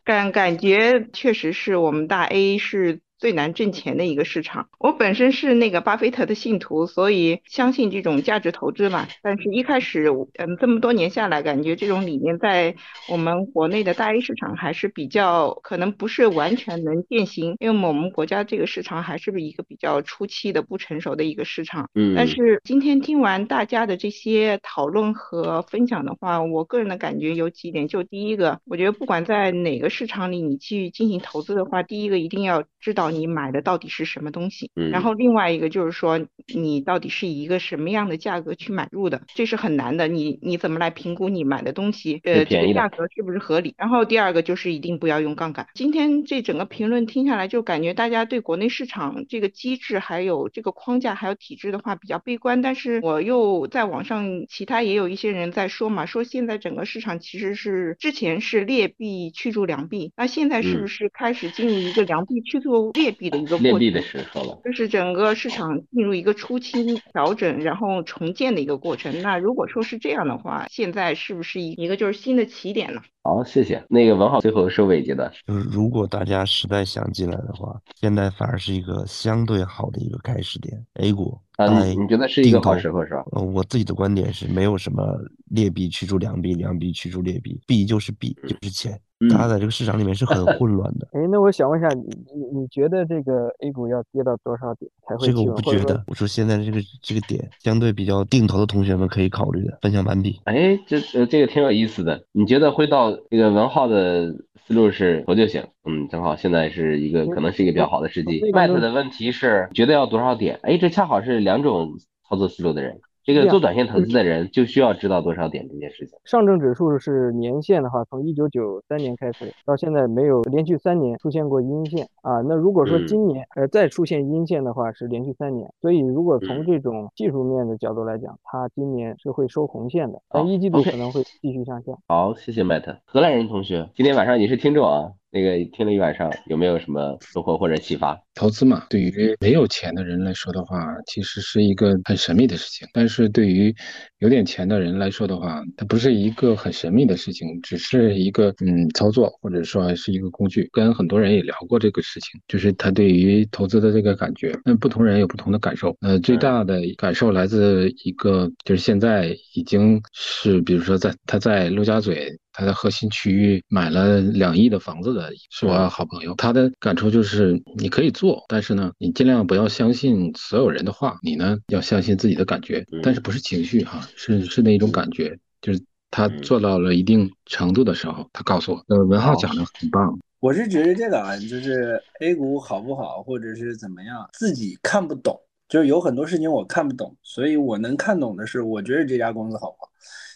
[0.04, 3.00] 感感觉确实是我们大 A 是。
[3.23, 4.68] 最难挣钱的一个市场。
[4.81, 9.07] 我本身是那个巴菲特的信徒，所以相信这种价值投资嘛。
[9.23, 10.09] 但是一开始，
[10.39, 12.75] 嗯，这么多年下来，感觉这种理念在
[13.09, 21.89] 我们国内的大 A 市场还是比较可能不是完全能践行，因为我们国家这个市场还是一个比较初期的不成熟的一个市场。
[21.95, 22.14] 嗯。
[22.16, 27.87] 但是今天听完大家的这些讨论和分享的话，我个人的感觉有几点。
[27.87, 33.11] 就第一个，我觉得不管在哪个市场里，你去进行投资的话，第一个一定要知道。
[33.14, 34.70] 你买的到底是什么东西。
[34.90, 36.20] 然后另外一个就是说，
[36.54, 40.08] 你到底是以一个什么样的价格去买入的，这是很难的。
[40.08, 43.74] 你你怎么来评估你买的东西，呃，这个价格是不是合理？
[43.76, 45.66] 然后第二个就是一定不要用杠杆。
[45.74, 52.62] 今天这整个评论听下来，就感觉大家对国内市场这个机制还有这个框架还有体制的话比较悲观。
[52.62, 64.61] 但是我又在网上其他也有一些人在说嘛，说现在整个市场其实是之前是劣币驱逐良币，那现在是不是开始进入一个良币驱逐劣币的一个劣币的时候了？
[64.65, 69.20] 就是整个市场进入一个初期调整，然后重建的一个过程。
[69.23, 73.03] 那如果说是这样的话，现在是不是一一个就是新的起点呢？
[73.24, 73.85] 好，谢谢。
[73.89, 80.77] 那个文浩最后收尾阶段，就是如果大家实在想进来的话，现在反而是一个相对好的一个开始点。
[80.95, 83.24] A 股啊，你你觉得是一个好时候是吧？
[83.33, 85.05] 呃，我自己的观点是没有什么
[85.51, 89.01] 劣币驱逐良币，良币驱逐劣币，币就是币，就是钱。
[89.31, 91.09] 它在这个市场里面是很混乱的。
[91.12, 92.03] 哎，那我想问一下，你
[92.35, 95.27] 你你觉得这个 A 股要跌到多少点才会？
[95.27, 96.03] 这个我不觉得。
[96.07, 99.78] 我说现在这个这个点相对比较定投的同学们可以考虑的。
[99.82, 100.40] 分享完毕。
[100.44, 102.24] 哎，这呃这个挺有意思的。
[102.32, 104.32] 你觉得会到这个文浩的
[104.66, 105.65] 思路是投就行？
[105.85, 108.40] 嗯，正好现在是一个可能是一个比较好的时机。
[108.53, 110.59] 麦子的问题是觉得要多少点？
[110.62, 111.93] 哎，这恰好是两种
[112.28, 113.01] 操作思路的人。
[113.24, 116.19] 这个做短线投资的人就需要知道多少点这件事情。
[116.24, 122.40] 上证指数是年线的话，从一九九三年开始到现在没有连续三年出现过阴线啊。
[122.43, 125.73] 那如果说今年呃再出现阴线的话，是连续三年。
[125.81, 131.93] 所以如果从这种技术面的角度来讲，它今年是会收红线的，但一季度可能会继续向下。
[132.09, 132.99] 好，谢谢 Matt。
[133.05, 135.12] 荷兰人同学，今天晚上你是听众啊。
[135.34, 138.20] 那个听了一晚上，有没有什么收获或者启发？
[138.34, 143.74] 投资嘛，对于没有钱的人来说的话，其实是一个很神秘的事情；但是对于
[144.18, 150.68] 有点钱的人来说的话，它不是一个很神秘的事情，只是一个嗯操作，或者说是一个工具。
[150.70, 154.54] 跟很多人也聊过这个事情，就是他对于投资的这个感觉。
[154.66, 155.96] 那不同人有不同的感受。
[156.02, 162.38] 呃，最大的感受来自一个，就是现在已经是，比如说在他在陆家嘴。
[162.53, 175.81] 他在核心区域买了两亿的房子的是我好朋友，他的感触就是你可以做，但是呢，你尽量不要相信所有人的话，你呢要相信自己的感觉，但是不是情绪哈，是是那种感觉，就是
[176.11, 189.89] 他做到了一定程度的时候，他告诉我，呃，文浩讲的很棒，我是觉得这个啊，就是 A 股好不好，或者是怎么样，自己看不懂，就是有很多事情我看不懂，所以我能看懂的是，我觉得这家公司好不好。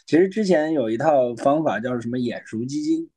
[0.06, 3.10] 其实之前有一套方法叫什么眼熟基金，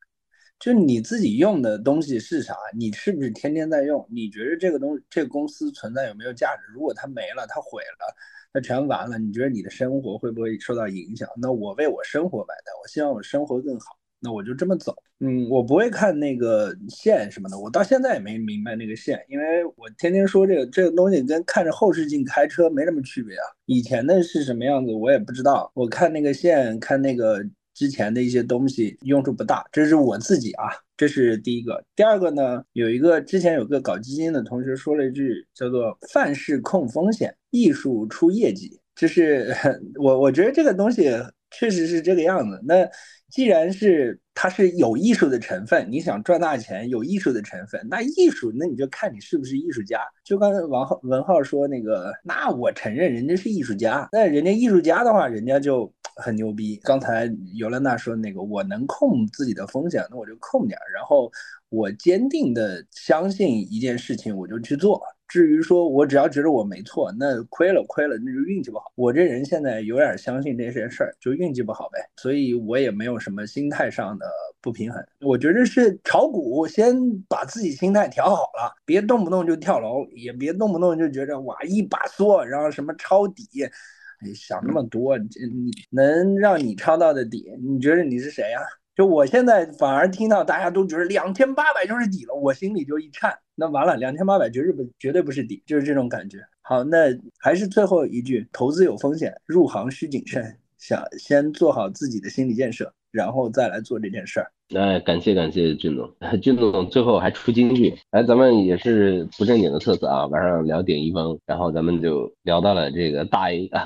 [0.59, 4.03] 就你自己用的东西是啥，你是不是天天在用？
[4.11, 6.63] 你觉得这个东这个公司存在有没有价值？
[6.73, 8.15] 如果它没了，它毁了，
[8.51, 11.29] 它全完了，你觉得你的生活会不会受到影响？
[11.39, 13.98] 那我为我生活买单，我希望我生活更好。
[14.21, 23.43] 那我就这么走，嗯，我不会看那个线什么的，我到现在也没明白那个线，因为我天天说这个这个东西跟看着后视镜开车没什么区别啊。
[23.65, 27.41] 以前的是什么样子我也不知道，我看那个线，看那个
[27.73, 30.67] 之前的一些东西用处不大，这是我自己啊，
[30.97, 31.81] 这是第一个。
[31.95, 39.55] 第二个呢，有一个之前有个搞基金的同学说了一句叫做“范式控风险，艺术出业绩”，就是
[39.95, 41.09] 我我觉得这个东西
[41.51, 42.59] 确实是这个样子。
[42.65, 42.85] 那。
[43.29, 50.01] 既然是它是有艺术的成分，你想赚大钱有艺术的成分，那艺术那你就看你是不是艺术家。
[50.23, 56.79] 就刚才王浩文浩说那个，那我承认人家是艺术家，那人家艺术家的话，人家就很牛逼。
[56.83, 61.31] 刚才尤兰娜说那个，我能控自己的风险，那我就控点，然后
[61.69, 65.01] 我坚定的相信一件事情，我就去做。
[65.29, 68.91] 至于说我只要觉得我没错，那亏了亏了，那就运气不好。
[68.95, 71.99] 我这人现在有点相信这些事儿，就运气不好呗。
[72.17, 74.25] 所以我也没有什么心态上的
[74.59, 75.01] 不平衡。
[75.21, 76.95] 我觉得是炒股，先
[77.29, 88.59] 把自己心态调好了，别动不动就跳楼，也别动不动就觉得哇一把梭，然后什么抄底，哎想那么多，这你能让你抄到的底，你觉得你是谁呀？
[88.95, 93.37] 就我现在反而听到大家都觉得两千八百就是底了，我心里就一颤。
[93.59, 96.37] 那完了，两千八百绝对不绝对不是底，就是这种感觉。
[96.61, 96.97] 好，那
[97.37, 104.49] 还是最后一句，投资有风险，入行需谨慎，想先做好自己的心理建设，然后再来做这件事儿。
[104.69, 106.09] 那感谢感谢俊总，
[106.41, 113.85] 俊总最后还出金句，哎，咱们也是不正经的特色啊，晚上聊点一峰，然后咱们就聊到了这个大 A，啊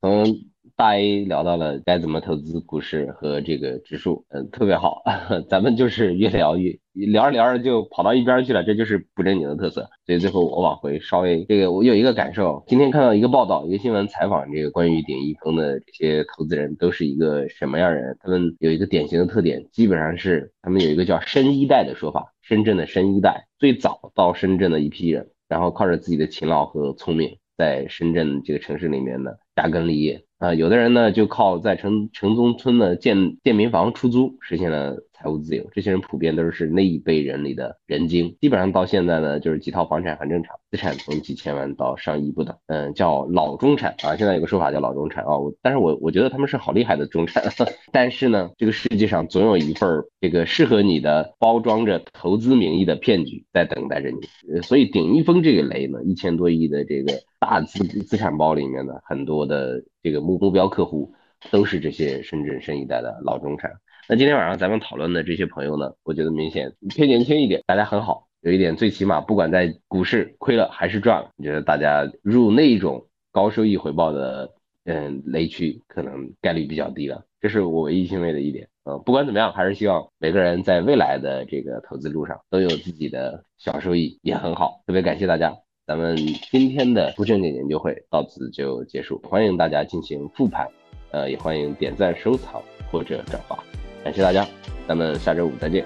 [0.00, 0.51] 从。
[0.76, 5.02] 大 A 聊到了该怎么投资股市和这个指数，嗯，特别好，
[5.48, 9.88] 咱们就是越聊越聊着聊着就跑到一边去了，这就是不正经的特色。
[10.06, 18.16] 所以最后我往回稍微这个，我有一个感受，今天看到一个报道，一个新闻采访这个关于点一峰的这些投资人都是一个什么样人？
[18.20, 30.24] 他们有一个典型的特点，基本上是他们有一个叫深一代的说法，深圳的深一代，最早到深圳的一批人，然后靠着自己的勤劳和聪明，在深圳这个城市里面呢扎根立业。
[30.42, 35.64] 啊，有的人呢就靠在城城中村的建建民房出租，实现了财务自由。
[35.72, 42.56] 这些人普遍都是那一辈人里的人精，基本上到现在呢，就是几套房产很正常，资产从几千万到上亿不等。
[42.66, 45.38] 嗯，叫老中产啊，现在有个说法叫老中产啊。
[45.38, 47.44] 我但是我我觉得他们是好厉害的中产。
[47.92, 54.60] 但是呢，这个世界上总有一份这个适合你的包装着投资名义的骗局在等待着你。
[54.62, 59.82] 所以顶一峰这个雷呢，一千多亿的这个大资资产包里面呢，很多的。
[60.04, 61.14] 这个目目标客户
[61.52, 63.70] 都是这些深圳深一代的老中产。
[64.08, 68.26] 那今天晚上咱们讨论的这些朋友呢，我觉得明显偏年轻一点，大家很好。
[68.40, 74.50] 有一点，最起码不管在股市亏了还是赚了，我觉得大家入那种高收益回报的
[74.84, 77.22] 嗯雷区，可能概率比较低了。
[77.40, 78.68] 这是我唯一欣慰的一点。
[78.84, 84.82] 嗯，不管怎么样，还是希望每个人在未来的这个投资路上都有自己的小收益，也很好。
[84.84, 85.56] 特别感谢大家。
[85.86, 86.16] 咱们
[86.50, 90.68] 今天的不正经研究会到此就结束，欢迎大家进行复盘，
[91.12, 92.60] 呃，也欢迎点赞、收藏
[92.90, 93.56] 或者转发，
[94.04, 94.46] 感谢大家，
[94.88, 95.84] 咱们下周五再见。